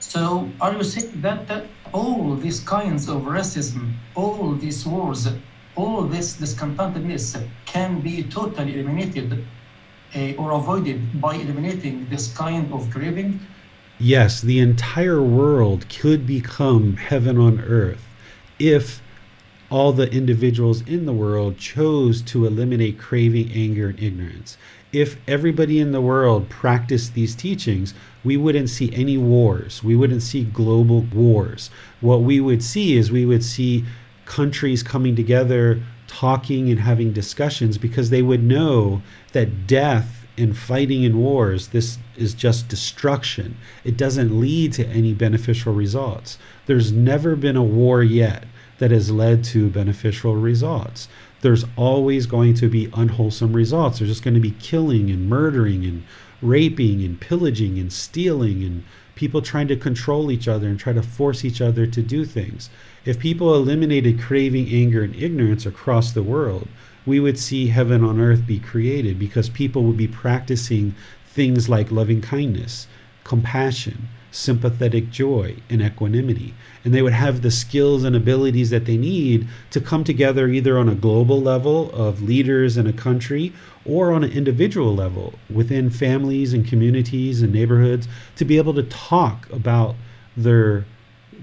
[0.00, 5.28] So are you saying that, that all these kinds of racism, all these wars,
[5.76, 9.44] all this discontentedness can be totally eliminated
[10.14, 13.40] uh, or avoided by eliminating this kind of craving?
[13.98, 18.04] Yes, the entire world could become heaven on earth
[18.58, 19.00] if
[19.70, 24.56] all the individuals in the world chose to eliminate craving, anger, and ignorance.
[24.92, 29.82] If everybody in the world practiced these teachings, we wouldn't see any wars.
[29.82, 31.70] We wouldn't see global wars.
[32.00, 33.84] What we would see is we would see
[34.24, 41.02] countries coming together talking and having discussions because they would know that death and fighting
[41.04, 43.56] in wars, this is just destruction.
[43.84, 46.38] It doesn't lead to any beneficial results.
[46.66, 48.44] There's never been a war yet
[48.84, 51.08] that has led to beneficial results.
[51.40, 53.98] there's always going to be unwholesome results.
[53.98, 56.02] There's just going to be killing and murdering and
[56.42, 58.84] raping and pillaging and stealing and
[59.14, 62.68] people trying to control each other and try to force each other to do things.
[63.06, 66.68] If people eliminated craving, anger, and ignorance across the world,
[67.06, 70.94] we would see heaven on earth be created because people would be practicing
[71.26, 72.86] things like loving kindness,
[73.24, 76.52] compassion, sympathetic joy, and equanimity.
[76.84, 80.76] And they would have the skills and abilities that they need to come together either
[80.76, 83.52] on a global level of leaders in a country
[83.84, 88.82] or on an individual level within families and communities and neighborhoods to be able to
[88.82, 89.94] talk about
[90.36, 90.84] their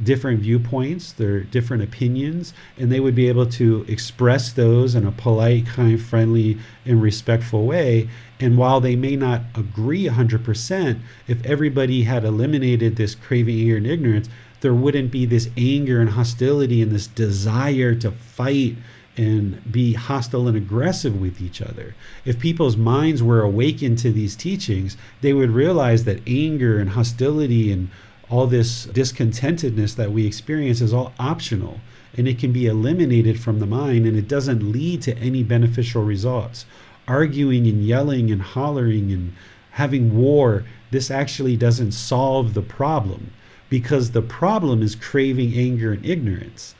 [0.03, 5.11] different viewpoints, their different opinions, and they would be able to express those in a
[5.11, 8.09] polite, kind, friendly, and respectful way.
[8.39, 13.87] And while they may not agree 100%, if everybody had eliminated this craving, anger, and
[13.87, 14.29] ignorance,
[14.61, 18.75] there wouldn't be this anger and hostility and this desire to fight
[19.17, 21.95] and be hostile and aggressive with each other.
[22.23, 27.71] If people's minds were awakened to these teachings, they would realize that anger and hostility
[27.71, 27.89] and
[28.31, 31.81] all this discontentedness that we experience is all optional
[32.15, 36.01] and it can be eliminated from the mind and it doesn't lead to any beneficial
[36.03, 36.65] results.
[37.09, 39.33] Arguing and yelling and hollering and
[39.71, 43.31] having war, this actually doesn't solve the problem
[43.69, 46.73] because the problem is craving anger and ignorance.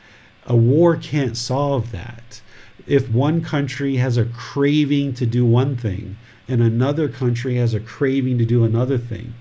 [0.45, 2.41] A war can't solve that.
[2.87, 6.17] If one country has a craving to do one thing
[6.47, 9.33] and another country has a craving to do another thing,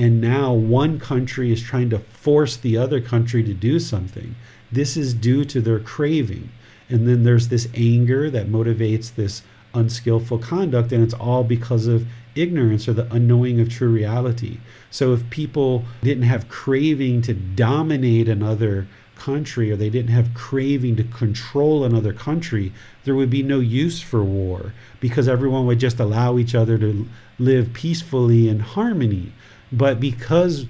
[0.00, 4.34] and now one country is trying to force the other country to do something.
[4.72, 6.48] This is due to their craving.
[6.88, 9.42] And then there's this anger that motivates this
[9.74, 14.56] unskillful conduct, and it's all because of ignorance or the unknowing of true reality.
[14.90, 20.96] So if people didn't have craving to dominate another country or they didn't have craving
[20.96, 22.72] to control another country,
[23.04, 27.06] there would be no use for war because everyone would just allow each other to
[27.38, 29.34] live peacefully in harmony.
[29.72, 30.66] But because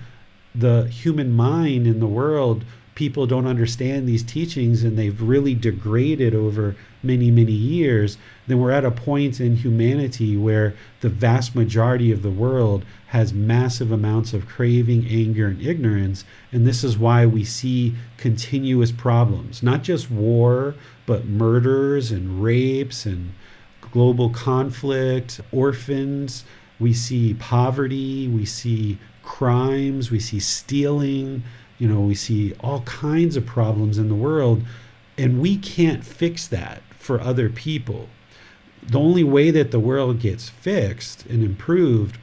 [0.55, 2.65] the human mind in the world,
[2.95, 8.71] people don't understand these teachings and they've really degraded over many, many years, then we're
[8.71, 14.35] at a point in humanity where the vast majority of the world has massive amounts
[14.35, 16.25] of craving, anger, and ignorance.
[16.53, 20.75] And this is why we see continuous problems, not just war,
[21.07, 23.33] but murders and rapes and
[23.93, 26.45] global conflict, orphans
[26.81, 31.43] we see poverty, we see crimes, we see stealing,
[31.78, 34.62] you know, we see all kinds of problems in the world,
[35.16, 38.09] and we can't fix that for other people.
[38.82, 42.19] The only way that the world gets fixed and improved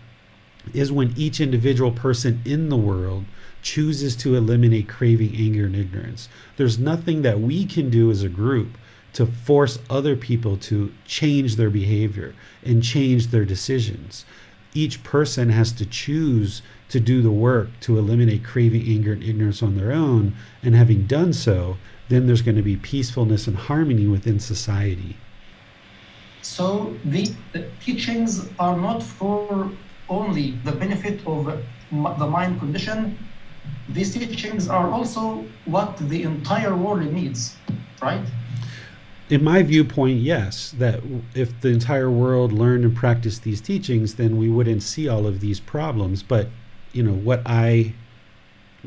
[0.74, 3.26] is when each individual person in the world
[3.62, 6.30] chooses to eliminate craving, anger, and ignorance.
[6.58, 8.78] There's nothing that we can do as a group
[9.14, 14.26] to force other people to change their behavior and change their decisions
[14.78, 19.64] each person has to choose to do the work to eliminate craving, anger, and ignorance
[19.64, 20.36] on their own.
[20.64, 21.78] And having done so,
[22.10, 25.18] then there's going to be peacefulness and harmony within society.
[26.42, 29.72] So the, the teachings are not for
[30.08, 31.46] only the benefit of
[31.92, 33.18] the mind condition.
[33.90, 37.58] These teachings are also what the entire world needs,
[38.02, 38.26] right?
[39.30, 41.02] In my viewpoint, yes, that
[41.36, 45.40] if the entire world learned and practiced these teachings, then we wouldn't see all of
[45.40, 46.24] these problems.
[46.24, 46.50] But,
[46.94, 47.94] you know, what I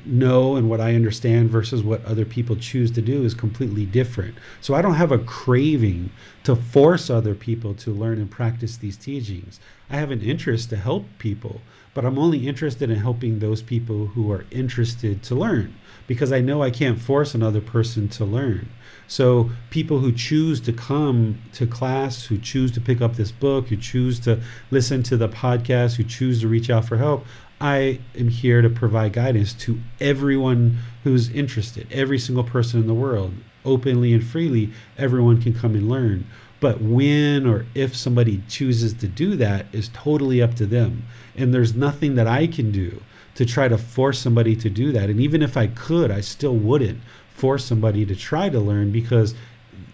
[0.06, 4.34] know and what I understand versus what other people choose to do is completely different.
[4.60, 6.10] So I don't have a craving
[6.44, 9.60] to force other people to learn and practice these teachings.
[9.90, 11.60] I have an interest to help people,
[11.92, 15.74] but I'm only interested in helping those people who are interested to learn
[16.06, 18.68] because I know I can't force another person to learn.
[19.10, 23.66] So people who choose to come to class, who choose to pick up this book,
[23.66, 27.26] who choose to listen to the podcast, who choose to reach out for help,
[27.60, 32.94] I am here to provide guidance to everyone who's interested, every single person in the
[32.94, 33.34] world,
[33.64, 34.70] openly and freely.
[34.96, 36.24] Everyone can come and learn.
[36.60, 41.02] But when or if somebody chooses to do that is totally up to them.
[41.36, 43.02] And there's nothing that I can do
[43.34, 45.10] to try to force somebody to do that.
[45.10, 47.00] And even if I could, I still wouldn't
[47.40, 49.34] force somebody to try to learn because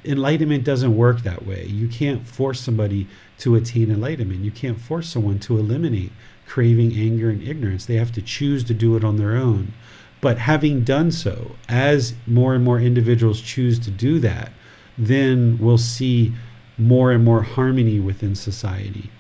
[0.04, 1.64] enlightenment doesn't work that way.
[1.66, 3.06] You can't force somebody
[3.38, 4.40] to attain enlightenment.
[4.40, 6.10] You can't force someone to eliminate
[6.46, 7.86] craving, anger, and ignorance.
[7.86, 9.72] They have to choose to do it on their own.
[10.20, 14.50] But having done so, as more and more individuals choose to do that,
[14.98, 16.32] then we'll see
[16.78, 19.10] more and more harmony within society.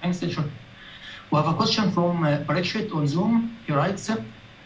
[0.00, 0.44] Thanks, teacher.
[1.30, 2.44] We have a question from uh,
[2.94, 3.56] on Zoom.
[3.66, 4.10] He writes,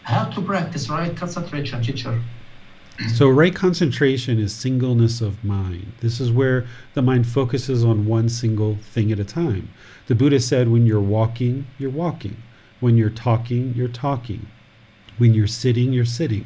[0.03, 2.21] how to practice right concentration, teacher?
[3.15, 5.93] So, right concentration is singleness of mind.
[6.01, 9.69] This is where the mind focuses on one single thing at a time.
[10.05, 12.37] The Buddha said, when you're walking, you're walking.
[12.81, 14.45] When you're talking, you're talking.
[15.17, 16.45] When you're sitting, you're sitting.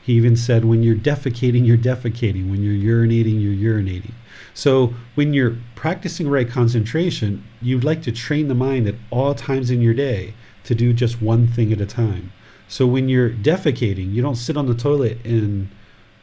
[0.00, 2.48] He even said, when you're defecating, you're defecating.
[2.48, 4.14] When you're urinating, you're urinating.
[4.54, 9.68] So, when you're practicing right concentration, you'd like to train the mind at all times
[9.68, 12.32] in your day to do just one thing at a time.
[12.68, 15.68] So, when you're defecating, you don't sit on the toilet and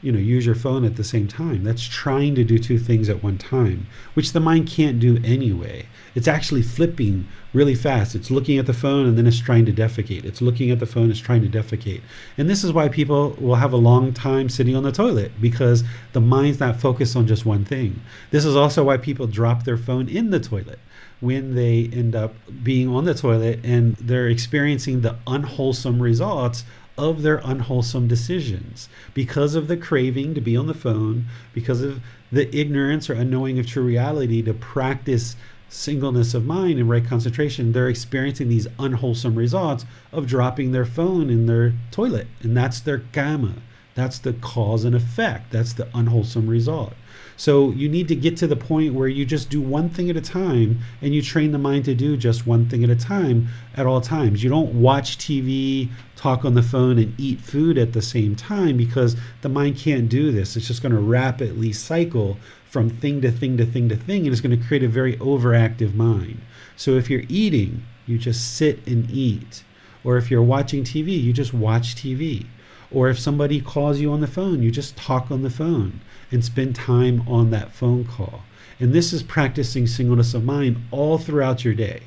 [0.02, 1.64] you know use your phone at the same time.
[1.64, 5.86] That's trying to do two things at one time which the mind can't do anyway.
[6.14, 8.16] It's actually flipping really fast.
[8.16, 10.26] It's looking at the phone and then it's trying to defecate.
[10.26, 12.02] It's looking at the phone it's trying to defecate.
[12.38, 15.84] And this is why people will have a long time sitting on the toilet because
[16.14, 18.02] the mind's not focused on just one thing.
[18.32, 20.80] This is also why people drop their phone in the toilet
[21.22, 26.64] when they end up being on the toilet and they're experiencing the unwholesome results
[26.98, 32.02] of their unwholesome decisions because of the craving to be on the phone, because of
[32.32, 35.36] the ignorance or unknowing of true reality to practice
[35.68, 41.30] singleness of mind and right concentration, they're experiencing these unwholesome results of dropping their phone
[41.30, 42.28] in their toilet.
[42.42, 43.56] And that's their karma.
[43.94, 45.52] That's the cause and effect.
[45.52, 46.94] That's the unwholesome result.
[47.38, 50.16] So you need to get to the point where you just do one thing at
[50.16, 53.50] a time and you train the mind to do just one thing at a time
[53.76, 54.42] at all times.
[54.42, 58.78] You don't watch TV, talk on the phone, and eat food at the same time
[58.78, 60.56] because the mind can't do this.
[60.56, 62.38] It's just going to rapidly cycle
[62.70, 65.18] from thing to thing to thing to thing and it's going to create a very
[65.18, 66.40] overactive mind.
[66.78, 69.64] So if you're eating, you just sit and eat.
[70.06, 72.46] Or if you're watching TV, you just watch TV.
[72.92, 76.00] Or if somebody calls you on the phone, you just talk on the phone
[76.32, 78.44] and spend time on that phone call.
[78.80, 82.04] And this is practicing singleness of mind all throughout your day.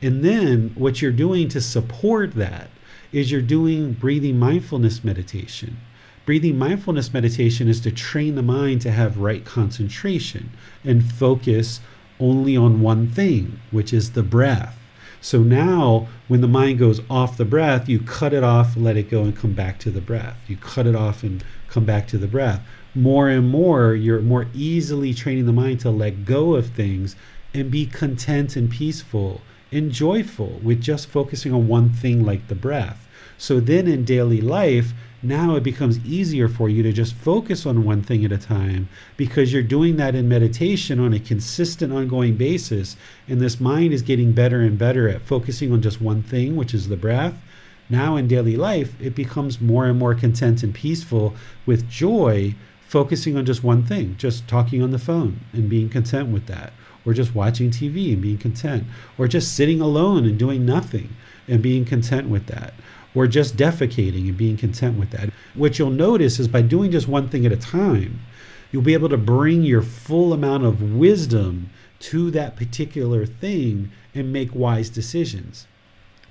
[0.00, 2.70] And then what you're doing to support that
[3.12, 5.78] is you're doing breathing mindfulness meditation.
[6.24, 10.50] Breathing mindfulness meditation is to train the mind to have right concentration
[10.84, 11.80] and focus
[12.20, 14.78] only on one thing, which is the breath.
[15.20, 19.10] So now, when the mind goes off the breath, you cut it off, let it
[19.10, 20.38] go, and come back to the breath.
[20.46, 22.62] You cut it off and come back to the breath
[22.94, 27.16] more and more, you're more easily training the mind to let go of things
[27.54, 29.40] and be content and peaceful
[29.70, 33.06] and joyful with just focusing on one thing like the breath.
[33.36, 34.92] So then in daily life,
[35.22, 38.88] now it becomes easier for you to just focus on one thing at a time
[39.16, 42.96] because you're doing that in meditation on a consistent, ongoing basis.
[43.28, 46.72] And this mind is getting better and better at focusing on just one thing, which
[46.72, 47.34] is the breath.
[47.90, 51.34] Now in daily life, it becomes more and more content and peaceful
[51.66, 52.54] with joy
[52.88, 56.72] focusing on just one thing, just talking on the phone and being content with that,
[57.04, 58.84] or just watching TV and being content,
[59.18, 61.14] or just sitting alone and doing nothing
[61.46, 62.72] and being content with that,
[63.14, 65.28] or just defecating and being content with that.
[65.52, 68.20] What you'll notice is by doing just one thing at a time,
[68.72, 71.68] you'll be able to bring your full amount of wisdom
[72.00, 75.66] to that particular thing and make wise decisions.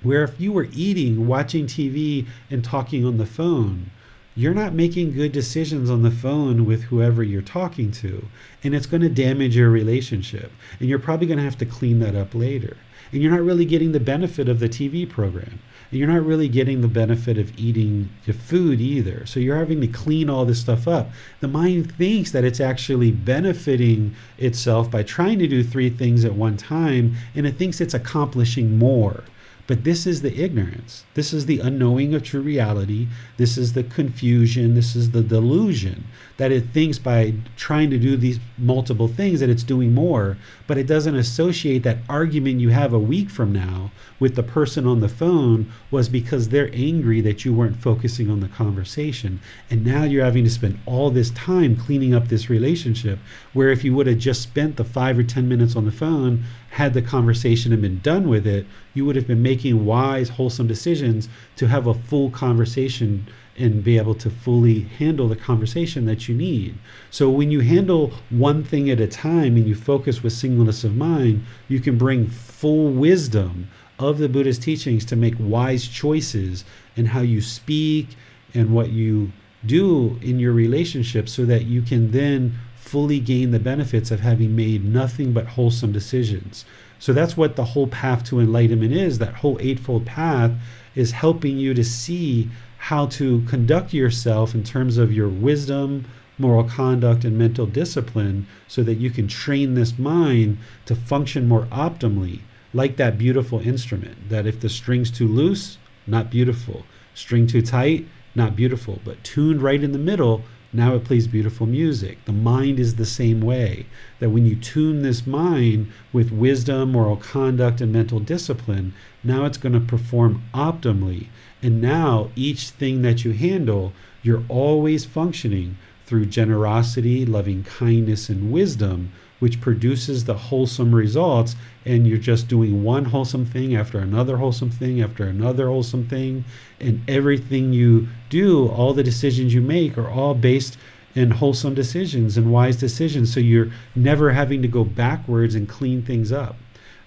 [0.02, 3.92] Where if you were eating, watching TV, and talking on the phone,
[4.38, 8.24] you're not making good decisions on the phone with whoever you're talking to.
[8.62, 10.52] And it's going to damage your relationship.
[10.78, 12.76] And you're probably going to have to clean that up later.
[13.10, 15.58] And you're not really getting the benefit of the TV program.
[15.90, 19.26] And you're not really getting the benefit of eating your food either.
[19.26, 21.10] So you're having to clean all this stuff up.
[21.40, 26.34] The mind thinks that it's actually benefiting itself by trying to do three things at
[26.34, 29.24] one time, and it thinks it's accomplishing more.
[29.68, 31.04] But this is the ignorance.
[31.12, 33.06] This is the unknowing of true reality.
[33.36, 34.74] This is the confusion.
[34.74, 36.04] This is the delusion
[36.38, 40.78] that it thinks by trying to do these multiple things that it's doing more, but
[40.78, 45.00] it doesn't associate that argument you have a week from now with the person on
[45.00, 49.40] the phone was because they're angry that you weren't focusing on the conversation.
[49.68, 53.18] And now you're having to spend all this time cleaning up this relationship.
[53.52, 56.44] Where if you would have just spent the five or 10 minutes on the phone,
[56.70, 60.66] had the conversation and been done with it, you would have been making wise, wholesome
[60.66, 63.26] decisions to have a full conversation
[63.56, 66.78] and be able to fully handle the conversation that you need.
[67.10, 70.94] So when you handle one thing at a time and you focus with singleness of
[70.94, 73.68] mind, you can bring full wisdom
[73.98, 76.64] of the Buddha's teachings to make wise choices
[76.94, 78.10] in how you speak
[78.54, 79.32] and what you
[79.66, 82.56] do in your relationship so that you can then
[82.88, 86.64] fully gain the benefits of having made nothing but wholesome decisions.
[86.98, 89.18] So that's what the whole path to enlightenment is.
[89.18, 90.52] That whole Eightfold Path
[90.94, 92.48] is helping you to see
[92.78, 96.06] how to conduct yourself in terms of your wisdom,
[96.38, 100.56] moral conduct, and mental discipline so that you can train this mind
[100.86, 102.40] to function more optimally,
[102.72, 104.30] like that beautiful instrument.
[104.30, 106.86] That if the string's too loose, not beautiful.
[107.14, 109.00] String too tight, not beautiful.
[109.04, 110.42] But tuned right in the middle,
[110.72, 112.22] now it plays beautiful music.
[112.26, 113.86] The mind is the same way.
[114.18, 118.92] That when you tune this mind with wisdom, moral conduct, and mental discipline,
[119.24, 121.28] now it's going to perform optimally.
[121.62, 128.52] And now each thing that you handle, you're always functioning through generosity, loving kindness, and
[128.52, 131.56] wisdom, which produces the wholesome results.
[131.86, 136.44] And you're just doing one wholesome thing after another wholesome thing after another wholesome thing.
[136.78, 140.76] And everything you do, all the decisions you make, are all based
[141.14, 143.32] in wholesome decisions and wise decisions.
[143.32, 146.56] So you're never having to go backwards and clean things up.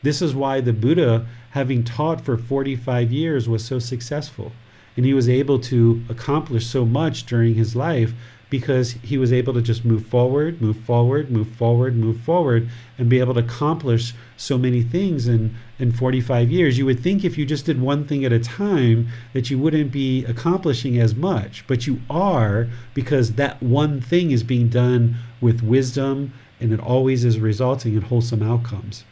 [0.04, 4.52] This is why the Buddha, having taught for 45 years, was so successful.
[4.98, 8.14] And he was able to accomplish so much during his life
[8.50, 13.10] because he was able to just move forward, move forward, move forward, move forward, and
[13.10, 16.78] be able to accomplish so many things in, in 45 years.
[16.78, 19.92] You would think if you just did one thing at a time that you wouldn't
[19.92, 25.64] be accomplishing as much, but you are because that one thing is being done with
[25.64, 29.04] wisdom and it always is resulting in wholesome outcomes.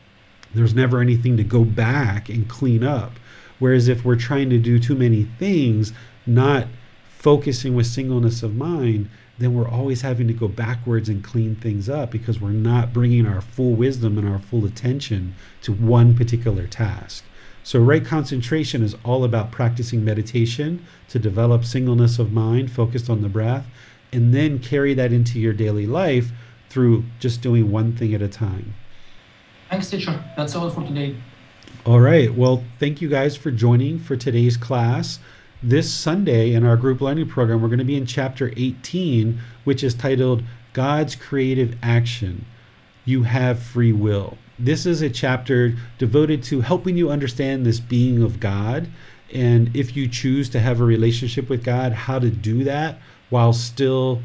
[0.54, 3.14] There's never anything to go back and clean up.
[3.58, 5.92] Whereas if we're trying to do too many things,
[6.26, 6.68] not
[7.08, 9.10] focusing with singleness of mind,
[9.40, 13.26] then we're always having to go backwards and clean things up because we're not bringing
[13.26, 17.24] our full wisdom and our full attention to one particular task.
[17.64, 23.22] So, right concentration is all about practicing meditation to develop singleness of mind focused on
[23.22, 23.66] the breath,
[24.12, 26.32] and then carry that into your daily life
[26.70, 28.74] through just doing one thing at a time.
[29.70, 30.24] Thanks, teacher.
[30.36, 31.16] That's all for today.
[31.86, 32.34] All right.
[32.34, 35.20] Well, thank you guys for joining for today's class.
[35.62, 39.84] This Sunday in our group learning program, we're going to be in chapter 18, which
[39.84, 40.42] is titled
[40.72, 42.46] God's Creative Action.
[43.04, 44.38] You have free will.
[44.58, 48.88] This is a chapter devoted to helping you understand this being of God
[49.34, 52.98] and if you choose to have a relationship with God, how to do that
[53.30, 54.22] while still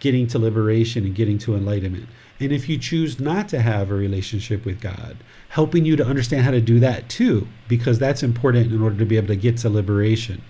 [0.00, 2.08] getting to liberation and getting to enlightenment.
[2.40, 5.18] And if you choose not to have a relationship with God,
[5.50, 9.04] helping you to understand how to do that too, because that's important in order to
[9.04, 10.42] be able to get to liberation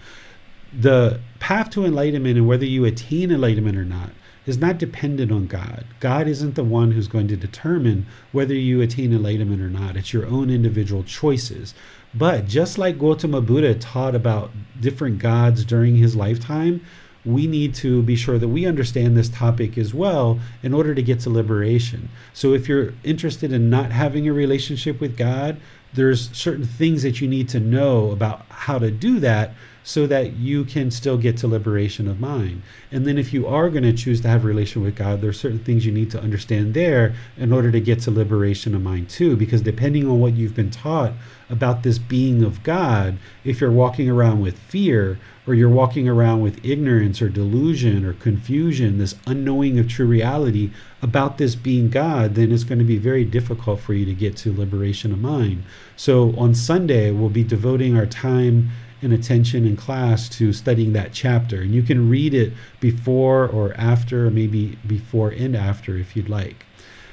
[0.73, 4.11] the path to enlightenment and whether you attain enlightenment or not
[4.47, 5.85] is not dependent on God.
[6.01, 9.97] God isn't the one who's going to determine whether you attain enlightenment or not.
[9.97, 11.74] It's your own individual choices.
[12.15, 14.51] But just like Gautama Buddha taught about
[14.81, 16.81] different gods during his lifetime,
[17.27, 21.03] we need to be sure that we understand this topic as well in order to
[21.03, 22.09] get to liberation.
[22.32, 25.61] So if you're interested in not having a relationship with God,
[25.93, 29.53] there's certain things that you need to know about how to do that
[29.89, 32.60] so that you can still get to liberation of mind.
[32.93, 35.31] And then if you are going to choose to have a relation with God, there
[35.31, 38.82] are certain things you need to understand there in order to get to liberation of
[38.82, 39.35] mind too.
[39.35, 41.15] Because depending on what you've been taught
[41.48, 46.43] about this being of God, if you're walking around with fear or you're walking around
[46.43, 50.70] with ignorance or delusion or confusion, this unknowing of true reality
[51.01, 54.36] about this being God, then it's going to be very difficult for you to get
[54.39, 55.65] to liberation of mind.
[55.97, 58.69] So on Sunday, we'll be devoting our time
[59.03, 61.62] and attention in class to studying that chapter.
[61.62, 66.29] And you can read it before or after, or maybe before and after if you'd
[66.29, 66.66] like.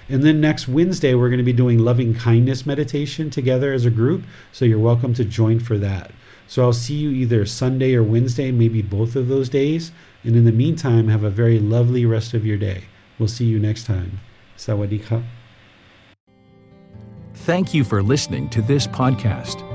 [0.08, 3.92] And then next Wednesday, we're going to be doing loving kindness meditation together as a
[3.92, 4.24] group.
[4.52, 6.12] So you're welcome to join for that.
[6.48, 9.92] So I'll see you either Sunday or Wednesday, maybe both of those days.
[10.24, 12.84] And in the meantime, have a very lovely rest of your day.
[13.18, 14.20] We'll see you next time.
[14.58, 15.24] Sawadee
[17.34, 19.75] Thank you for listening to this podcast.